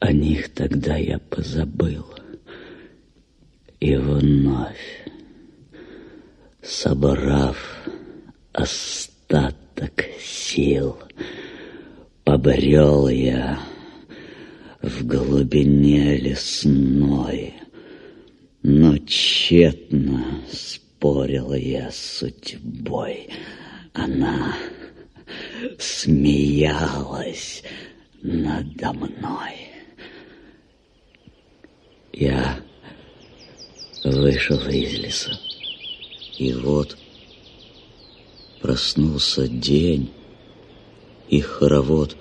[0.00, 2.04] О них тогда я позабыл,
[3.78, 5.06] и вновь
[6.60, 7.56] собрав
[8.52, 10.96] остаток сил
[12.24, 13.60] побрел я
[14.82, 17.54] в глубине лесной,
[18.64, 20.24] но тщетно
[21.00, 23.30] спорил я с судьбой.
[23.94, 24.54] Она
[25.78, 27.62] смеялась
[28.20, 29.54] надо мной.
[32.12, 32.60] Я
[34.04, 35.40] вышел из леса,
[36.36, 36.98] и вот
[38.60, 40.12] проснулся день,
[41.30, 42.14] и хоровод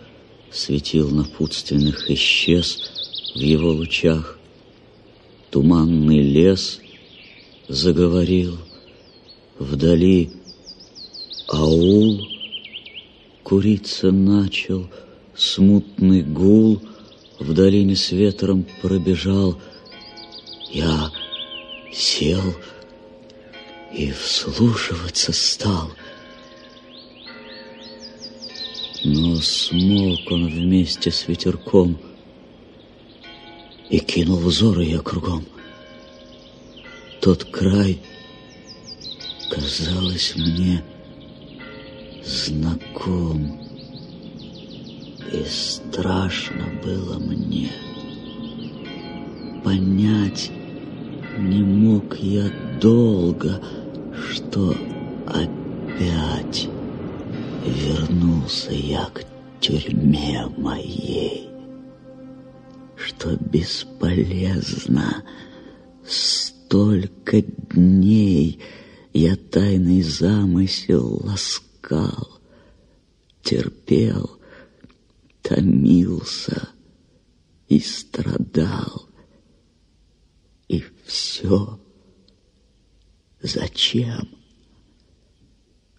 [0.51, 4.39] светил напутственных исчез в его лучах.
[5.51, 6.80] Туманный лес
[7.67, 8.57] заговорил,
[9.60, 10.32] вдали
[11.47, 12.28] аул
[13.43, 14.89] куриться начал,
[15.36, 16.82] смутный гул
[17.39, 19.60] в долине с ветром пробежал.
[20.72, 21.12] Я
[21.91, 22.41] сел
[23.93, 25.91] и вслушиваться стал.
[29.03, 31.97] Но смолк он вместе с ветерком
[33.89, 35.45] И кинул взоры я кругом.
[37.22, 37.99] Тот край,
[39.49, 40.83] казалось мне,
[42.23, 43.59] знаком,
[45.31, 47.71] И страшно было мне.
[49.63, 50.51] Понять,
[51.37, 53.61] не мог я долго,
[54.31, 54.75] что
[55.27, 56.67] опять
[57.63, 59.23] вернулся я к
[59.59, 61.47] тюрьме моей,
[62.95, 65.23] что бесполезно
[66.07, 68.59] столько дней
[69.14, 72.39] я тайный замысел ласкал,
[73.41, 74.39] терпел,
[75.41, 76.70] томился
[77.68, 79.07] и страдал.
[80.68, 81.80] И все
[83.41, 84.39] зачем?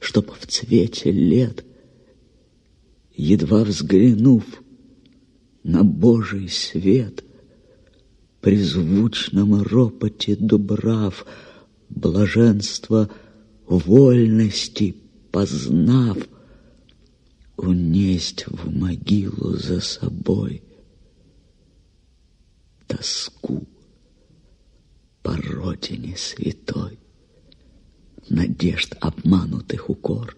[0.01, 1.65] чтоб в цвете лет,
[3.15, 4.45] едва взглянув
[5.63, 7.23] на Божий свет,
[8.41, 11.27] при звучном ропоте дубрав,
[11.91, 13.11] блаженство
[13.66, 14.97] вольности
[15.30, 16.18] познав,
[17.57, 20.62] унесть в могилу за собой
[22.86, 23.66] тоску
[25.22, 26.99] по родине святой
[28.28, 30.36] надежд обманутых укор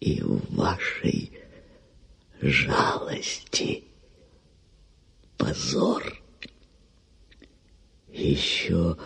[0.00, 1.30] и вашей
[2.40, 3.84] жалости
[5.38, 6.22] позор.
[8.12, 8.96] Еще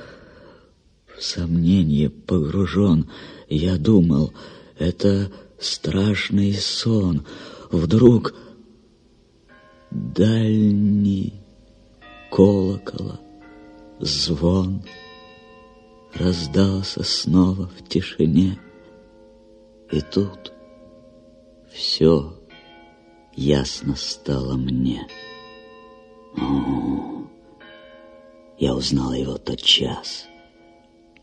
[1.19, 3.11] в сомнение погружен,
[3.49, 4.33] я думал,
[4.79, 7.27] это страшный сон.
[7.71, 8.35] Вдруг
[9.91, 11.35] дальний
[12.31, 13.21] колокола
[14.01, 14.83] звон—
[16.15, 18.59] раздался снова в тишине.
[19.91, 20.53] И тут
[21.73, 22.35] все
[23.35, 25.07] ясно стало мне.
[26.37, 27.27] О,
[28.59, 30.28] я узнал его тот час.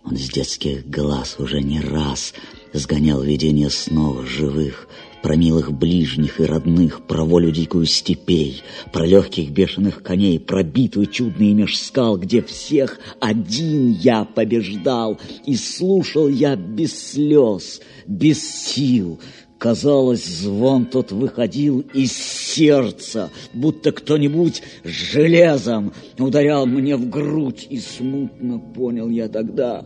[0.05, 2.33] Он с детских глаз уже не раз
[2.73, 4.87] сгонял видение снов живых,
[5.23, 8.61] про милых ближних и родных, про волю дикую степей,
[8.93, 15.55] про легких бешеных коней, про битвы чудные меж скал, где всех один я побеждал, и
[15.55, 19.19] слушал я без слез, без сил,
[19.57, 28.59] Казалось, звон тот выходил из сердца, будто кто-нибудь железом ударял мне в грудь, и смутно
[28.59, 29.85] понял я тогда,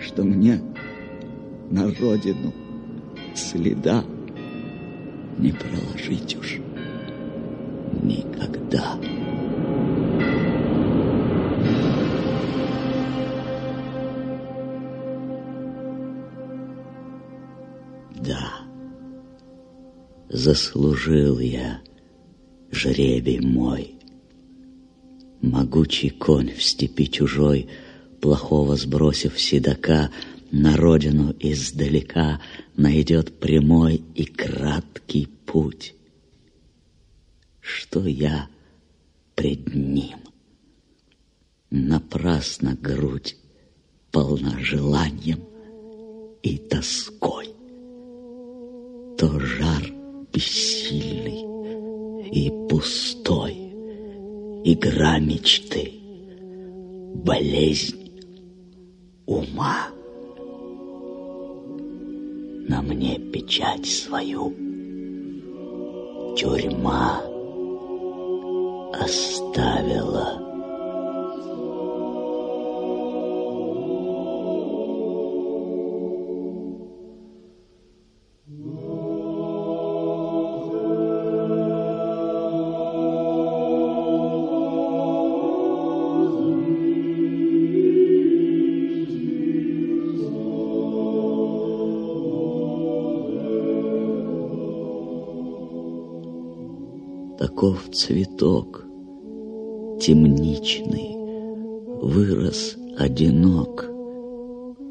[0.00, 0.60] что мне
[1.70, 2.52] на родину
[3.34, 4.04] следа
[5.38, 6.58] не проложить уж
[8.02, 8.96] никогда.
[20.32, 21.82] Заслужил я
[22.70, 23.94] жребий мой.
[25.42, 27.68] Могучий конь в степи чужой,
[28.20, 30.10] плохого сбросив седока,
[30.50, 32.40] на родину издалека
[32.76, 35.94] найдет прямой и краткий путь.
[37.60, 38.48] Что я
[39.34, 40.18] пред ним?
[41.70, 43.36] Напрасно грудь
[44.10, 45.40] полна желанием
[46.42, 47.48] и тоской.
[49.18, 49.91] То жар
[50.32, 51.42] бессильный
[52.30, 53.52] и пустой,
[54.64, 55.92] игра мечты,
[57.14, 58.10] болезнь
[59.26, 59.88] ума
[62.68, 64.54] на мне печать свою.
[66.36, 67.22] Тюрьма
[68.94, 70.41] оставила.
[97.62, 98.84] Таков цветок,
[100.00, 101.14] темничный,
[102.02, 103.88] вырос одинок,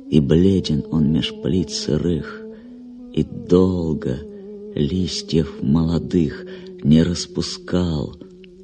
[0.10, 2.42] и бледен он меж плит сырых,
[3.12, 4.20] и долго
[4.74, 6.46] листьев молодых
[6.82, 8.16] не распускал,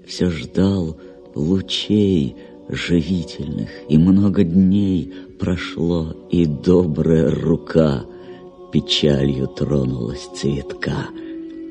[0.08, 0.96] все ждал
[1.36, 2.38] лучей
[2.70, 8.06] живительных, и много дней прошло, и добрая рука
[8.72, 11.10] печалью тронулась цветка,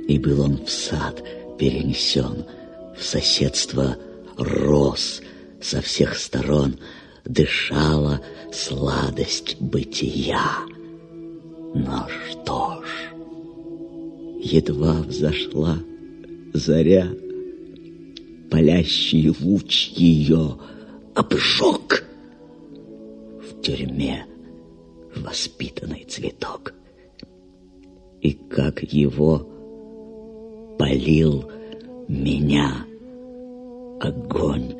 [0.07, 1.25] и был он в сад
[1.59, 2.45] перенесен,
[2.97, 3.97] в соседство
[4.37, 5.21] рос
[5.61, 6.77] со всех сторон,
[7.25, 8.21] дышала
[8.53, 10.43] сладость бытия.
[11.75, 13.13] Но что ж,
[14.41, 15.79] едва взошла
[16.55, 17.09] заря,
[18.51, 20.59] палящий луч ее
[21.15, 22.05] обжег
[23.41, 24.27] в тюрьме
[25.15, 26.75] воспитанный цветок.
[28.21, 29.56] И как его
[30.79, 31.51] полил
[32.09, 32.87] меня
[34.01, 34.75] огонь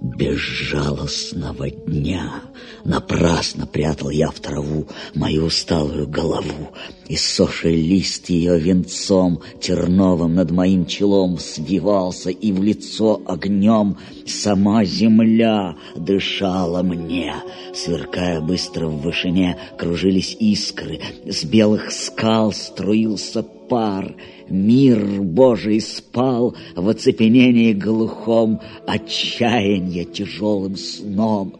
[0.00, 2.42] безжалостного дня.
[2.84, 6.70] Напрасно прятал я в траву мою усталую голову,
[7.08, 14.84] и соший лист ее венцом терновым над моим челом свивался, и в лицо огнем сама
[14.84, 17.34] земля дышала мне.
[17.74, 24.14] Сверкая быстро в вышине, кружились искры, с белых скал струился пар—
[24.48, 31.54] Мир Божий спал в оцепенении глухом, Отчаяние тяжелым сном.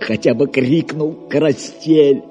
[0.00, 2.22] Хотя бы крикнул карастель,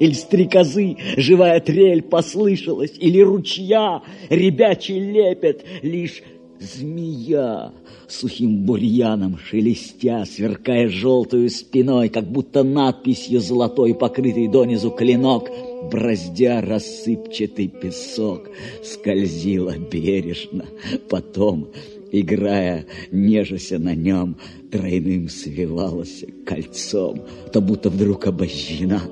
[0.00, 6.22] или стрекозы живая трель послышалась, Или ручья ребячий лепет, лишь
[6.60, 7.72] змея
[8.08, 15.48] сухим бурьяном шелестя, сверкая желтую спиной, как будто надписью золотой, покрытый донизу клинок—
[15.90, 18.48] браздя рассыпчатый песок,
[18.82, 20.66] скользила бережно,
[21.08, 21.68] потом,
[22.12, 24.36] играя, нежася на нем,
[24.70, 29.02] тройным свивалась кольцом, то будто вдруг обожжена,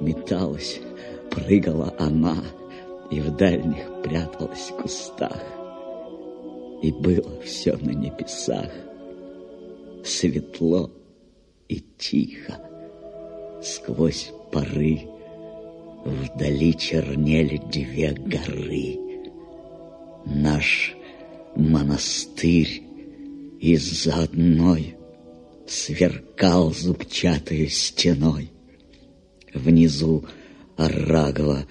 [0.00, 0.80] металась,
[1.30, 2.42] прыгала она
[3.10, 5.57] и в дальних пряталась в кустах.
[6.82, 8.70] И было все на небесах,
[10.04, 10.90] светло
[11.68, 12.60] и тихо,
[13.62, 15.08] сквозь поры
[16.04, 18.98] Вдали чернели две горы.
[20.24, 20.94] Наш
[21.54, 22.82] монастырь
[23.60, 24.94] из-за одной
[25.66, 28.50] Сверкал зубчатой стеной.
[29.52, 30.24] Внизу
[30.78, 31.66] Арагова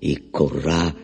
[0.00, 0.94] и Кура,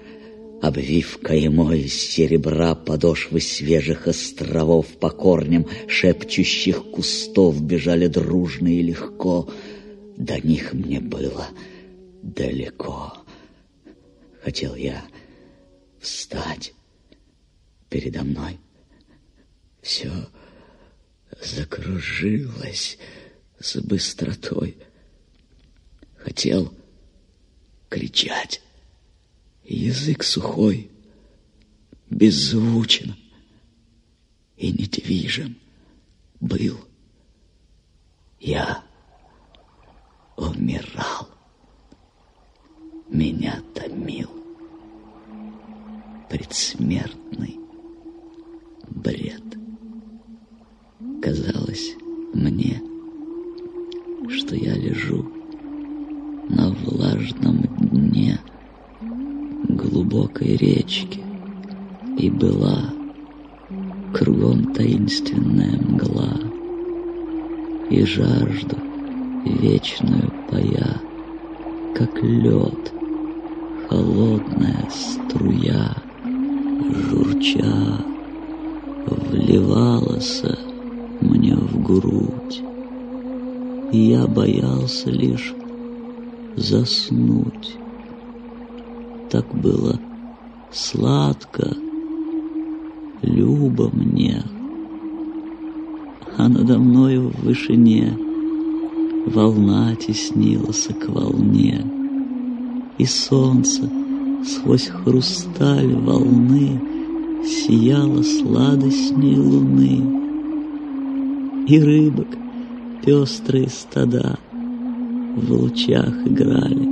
[0.61, 9.49] Обвив каймой из серебра Подошвы свежих островов По корням шепчущих кустов Бежали дружно и легко.
[10.17, 11.47] До них мне было—
[12.23, 13.13] далеко.
[14.43, 15.05] Хотел я
[16.01, 16.75] встать
[17.89, 18.59] передо мной.
[19.83, 20.11] Все
[21.41, 22.99] закружилось
[23.59, 24.77] с быстротой.
[26.17, 26.73] Хотел
[27.89, 28.61] кричать.
[29.71, 30.91] Язык сухой,
[32.09, 33.17] беззвучен
[34.57, 35.59] и недвижим
[36.41, 36.79] был.
[38.41, 38.83] Я
[40.39, 41.29] умирал
[43.11, 44.31] меня томил.
[46.31, 47.61] Предсмертный
[48.89, 49.45] бред.
[51.21, 51.95] Казалось
[52.33, 52.83] мне,
[54.31, 55.31] что я лежу
[56.49, 57.61] на влажном
[57.91, 58.41] дне
[59.89, 61.21] глубокой речки,
[62.17, 62.93] и была
[64.15, 66.39] кругом таинственная мгла,
[67.91, 68.77] и жажду
[69.45, 71.01] вечную пая,
[71.95, 72.93] как лед—
[73.89, 75.97] холодная струя,
[76.91, 78.05] журча,
[79.07, 80.43] вливалась
[81.21, 82.63] мне в грудь.
[83.93, 85.55] И я боялся лишь
[86.57, 87.79] заснуть.
[89.31, 89.99] Так было
[90.73, 91.77] сладко,
[93.23, 94.43] любо мне,
[96.39, 98.17] а надо мною в вышине
[99.27, 101.85] волна теснилась к волне
[102.97, 103.89] и солнце
[104.45, 106.81] сквозь хрусталь волны
[107.45, 110.19] сияло сладостней луны.
[111.67, 112.29] И рыбок
[113.05, 116.85] пестрые стада в лучах играли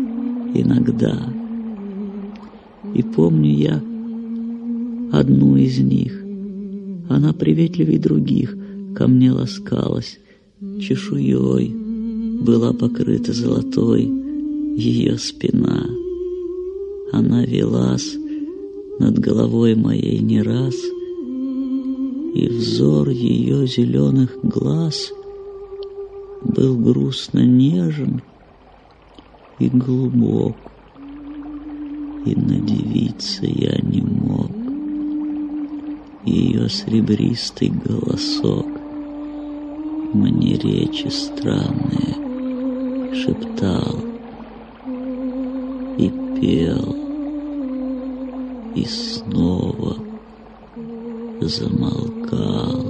[0.55, 1.46] иногда.
[2.95, 3.82] И помню я
[5.12, 6.12] одну из них.
[7.09, 8.57] Она приветливей других
[8.95, 10.18] ко мне ласкалась,
[10.80, 11.74] чешуей
[12.41, 14.03] была покрыта золотой
[14.76, 15.87] ее спина.
[17.12, 18.16] Она велась
[18.99, 20.74] над головой моей не раз
[22.34, 25.11] и взор ее зеленых глаз
[26.43, 28.20] был грустно нежен
[29.59, 30.57] и глубок,
[32.27, 34.51] и надевиться я не мог.
[36.24, 38.66] Ее серебристый голосок
[40.12, 42.16] мне речи странные
[43.14, 44.01] шептал
[45.99, 46.11] и
[46.41, 46.97] пел,
[48.74, 49.97] и снова
[51.41, 52.81] замолкал.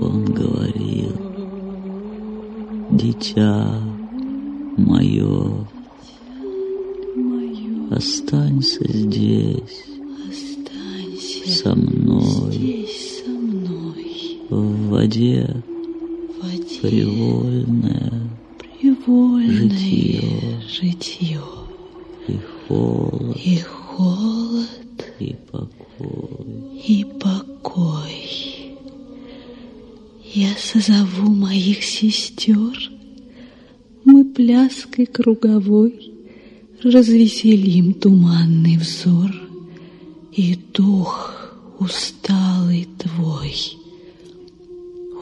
[0.00, 1.12] Он говорил,
[2.90, 3.66] дитя
[4.78, 5.66] мое,
[8.02, 9.84] останься здесь,
[10.28, 15.62] Останься со мной, здесь со мной, в воде.
[16.10, 16.80] В воде.
[16.82, 18.12] Привольная
[18.80, 20.60] привольное житье.
[20.68, 21.40] житье.
[22.26, 24.66] И холод, и холод,
[25.20, 26.82] и покой.
[26.84, 28.76] и покой.
[30.34, 32.90] Я созову моих сестер,
[34.04, 36.11] мы пляской круговой
[36.84, 39.30] развеселим туманный взор,
[40.32, 43.54] и дух усталый твой.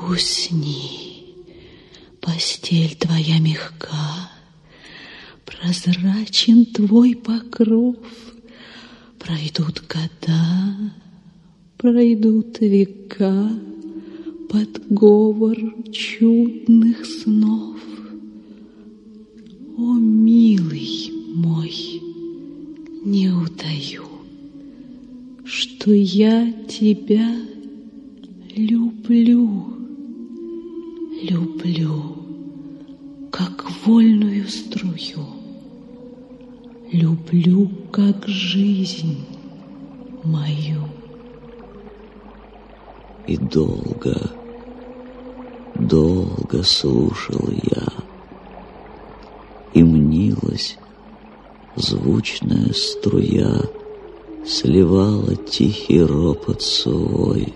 [0.08, 1.34] Усни,
[2.20, 4.30] постель твоя мягка,
[5.44, 7.96] прозрачен твой покров,
[9.18, 10.92] пройдут года,
[11.76, 13.50] пройдут века
[14.48, 15.56] под говор
[15.92, 17.78] чудных снов.
[19.76, 22.02] О, милый мой,
[23.04, 24.04] не утаю,
[25.44, 27.36] что я тебя
[28.56, 29.64] люблю,
[31.22, 32.16] люблю,
[33.30, 35.24] как вольную струю,
[36.90, 39.24] люблю, как жизнь
[40.24, 40.82] мою.
[43.28, 44.32] И долго,
[45.76, 47.86] долго слушал я,
[49.74, 50.76] и мнилась
[51.80, 53.62] звучная струя,
[54.46, 57.54] сливала тихий ропот свой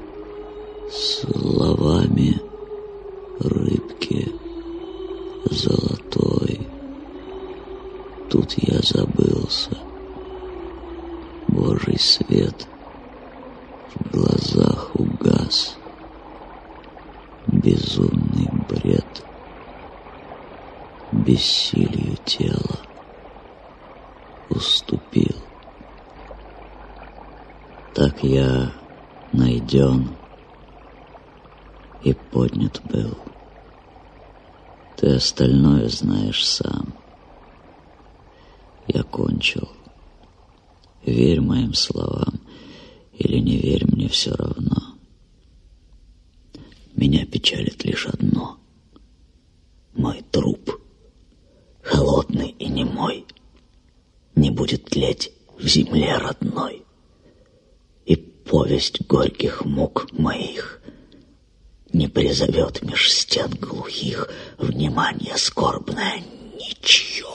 [0.91, 2.41] словами
[3.39, 4.33] рыбки
[5.51, 6.67] золотой.
[8.31, 9.77] Тут я забылся.
[11.49, 12.67] Божий свет
[13.95, 15.77] в глазах угас.
[17.47, 19.25] Безумный бред
[21.13, 22.84] бессилию тела
[24.55, 25.37] уступил.
[27.95, 28.73] Так я
[29.33, 30.09] найден
[32.03, 33.17] и поднят был.
[34.97, 36.95] Ты остальное знаешь сам.
[38.87, 39.69] Я кончил.
[41.05, 42.41] Верь моим словам
[43.13, 44.97] или не верь, мне все равно.
[46.95, 48.59] Меня печалит лишь одно.
[49.95, 50.81] Мой труп,
[51.83, 53.27] холодный и немой,
[54.35, 56.85] не будет тлеть в земле родной.
[58.07, 60.81] И повесть горьких мук моих
[61.93, 64.29] не призовет меж стен глухих
[64.59, 66.23] внимание скорбное
[66.59, 67.27] ничье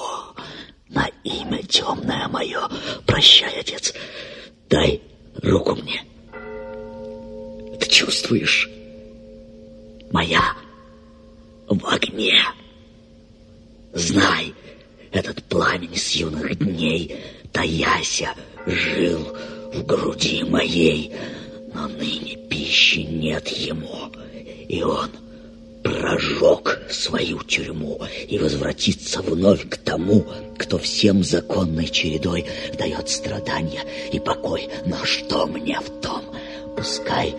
[0.90, 2.68] на имя темное мое.
[3.06, 3.94] Прощай, отец,
[4.70, 5.02] дай
[5.42, 6.04] руку мне.
[7.80, 8.70] Ты чувствуешь?
[10.12, 10.42] Моя
[11.68, 12.42] в огне.
[13.94, 14.54] Знай,
[15.12, 17.18] этот пламень с юных дней,
[17.52, 18.34] таяся,
[18.66, 19.36] жил
[19.74, 21.14] в груди моей,
[21.74, 24.12] но ныне пищи нет ему,
[24.68, 25.10] и он
[25.84, 30.26] прожег свою тюрьму и возвратится вновь к тому,
[30.58, 32.46] кто всем законной чередой
[32.78, 34.70] дает страдания и покой.
[34.86, 36.24] Но что мне в том?
[36.76, 37.36] Пускай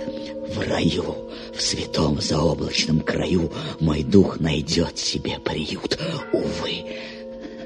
[0.48, 5.98] в раю, в святом заоблачном краю мой дух найдет себе приют.
[6.32, 6.84] Увы,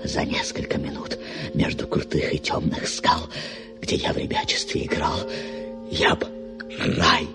[0.05, 1.19] за несколько минут
[1.55, 3.29] между крутых и темных скал,
[3.81, 5.19] где я в ребячестве играл,
[5.91, 6.27] я б
[6.79, 7.27] рай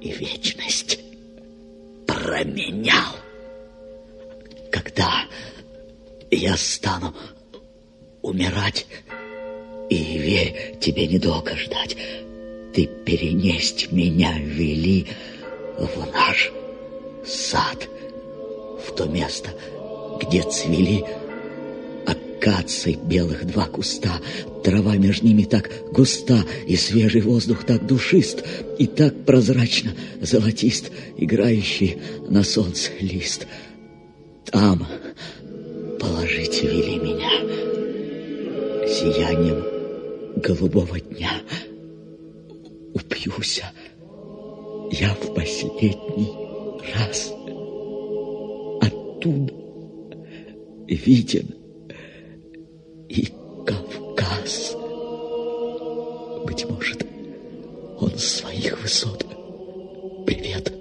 [0.00, 0.98] и вечность
[2.06, 3.16] променял.
[4.70, 5.26] Когда
[6.30, 7.14] я стану
[8.22, 8.86] умирать,
[9.88, 11.96] и верь, тебе недолго ждать,
[12.74, 15.06] ты перенесть меня вели
[15.78, 16.50] в наш
[17.26, 17.88] сад,
[18.86, 19.50] в то место,
[20.20, 21.04] где цвели
[22.42, 24.20] акаций белых два куста,
[24.64, 28.42] трава между ними так густа, и свежий воздух так душист,
[28.78, 33.46] и так прозрачно золотист, играющий на солнце лист.
[34.46, 34.86] Там
[36.00, 37.30] положить вели меня
[38.88, 39.62] сиянием
[40.36, 41.30] голубого дня.
[42.94, 43.70] Упьюся
[44.90, 46.32] я в последний
[46.94, 47.32] раз
[48.80, 49.54] оттуда
[50.88, 51.61] виден
[53.12, 53.26] и
[53.66, 54.74] Кавказ.
[56.46, 57.06] Быть может,
[58.00, 59.26] он с своих высот
[60.26, 60.72] привет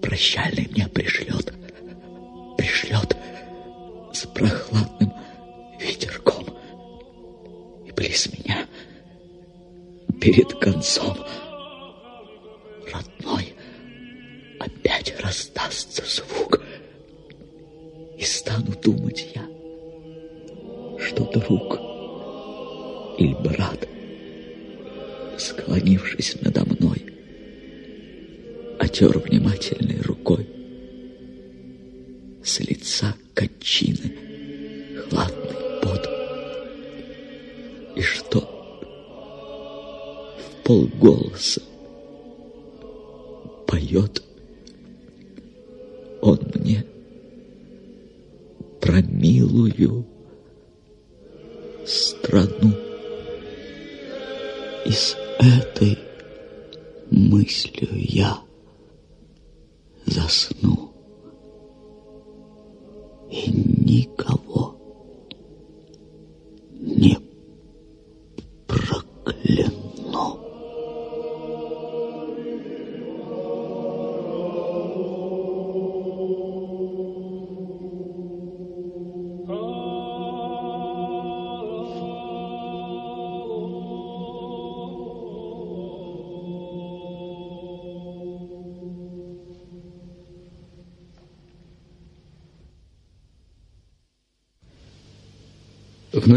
[0.00, 1.52] прощальный мне пришлет,
[2.56, 3.16] пришлет
[4.14, 5.12] с прохладным
[5.78, 6.46] ветерком
[7.86, 8.66] и близ меня
[10.20, 11.18] перед концом
[12.90, 13.52] родной
[14.58, 16.62] опять раздастся звук
[18.16, 19.57] и стану думать я,
[21.08, 21.80] что друг
[23.18, 23.88] или брат,
[25.38, 27.02] склонившись надо мной,
[28.78, 30.46] отер внимательной рукой
[32.44, 34.12] с лица качины
[35.08, 36.08] хладный пот,
[37.96, 38.40] и что?
[40.38, 41.62] В полголоса
[43.66, 44.22] поет
[46.20, 46.84] он мне
[48.80, 50.04] про милую
[52.28, 52.74] страну.
[54.84, 55.98] И с этой
[57.10, 58.38] мыслью я
[60.06, 60.92] засну.
[63.30, 64.47] И никого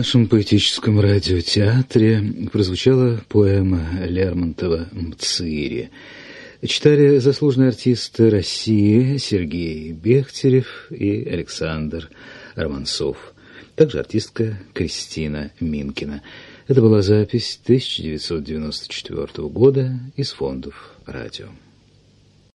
[0.02, 5.92] нашем поэтическом радиотеатре прозвучала поэма Лермонтова «Мцири».
[6.66, 12.10] Читали заслуженные артисты России Сергей Бехтерев и Александр
[12.56, 13.36] Романцов.
[13.76, 16.24] Также артистка Кристина Минкина.
[16.68, 21.50] Это была запись 1994 года из фондов радио.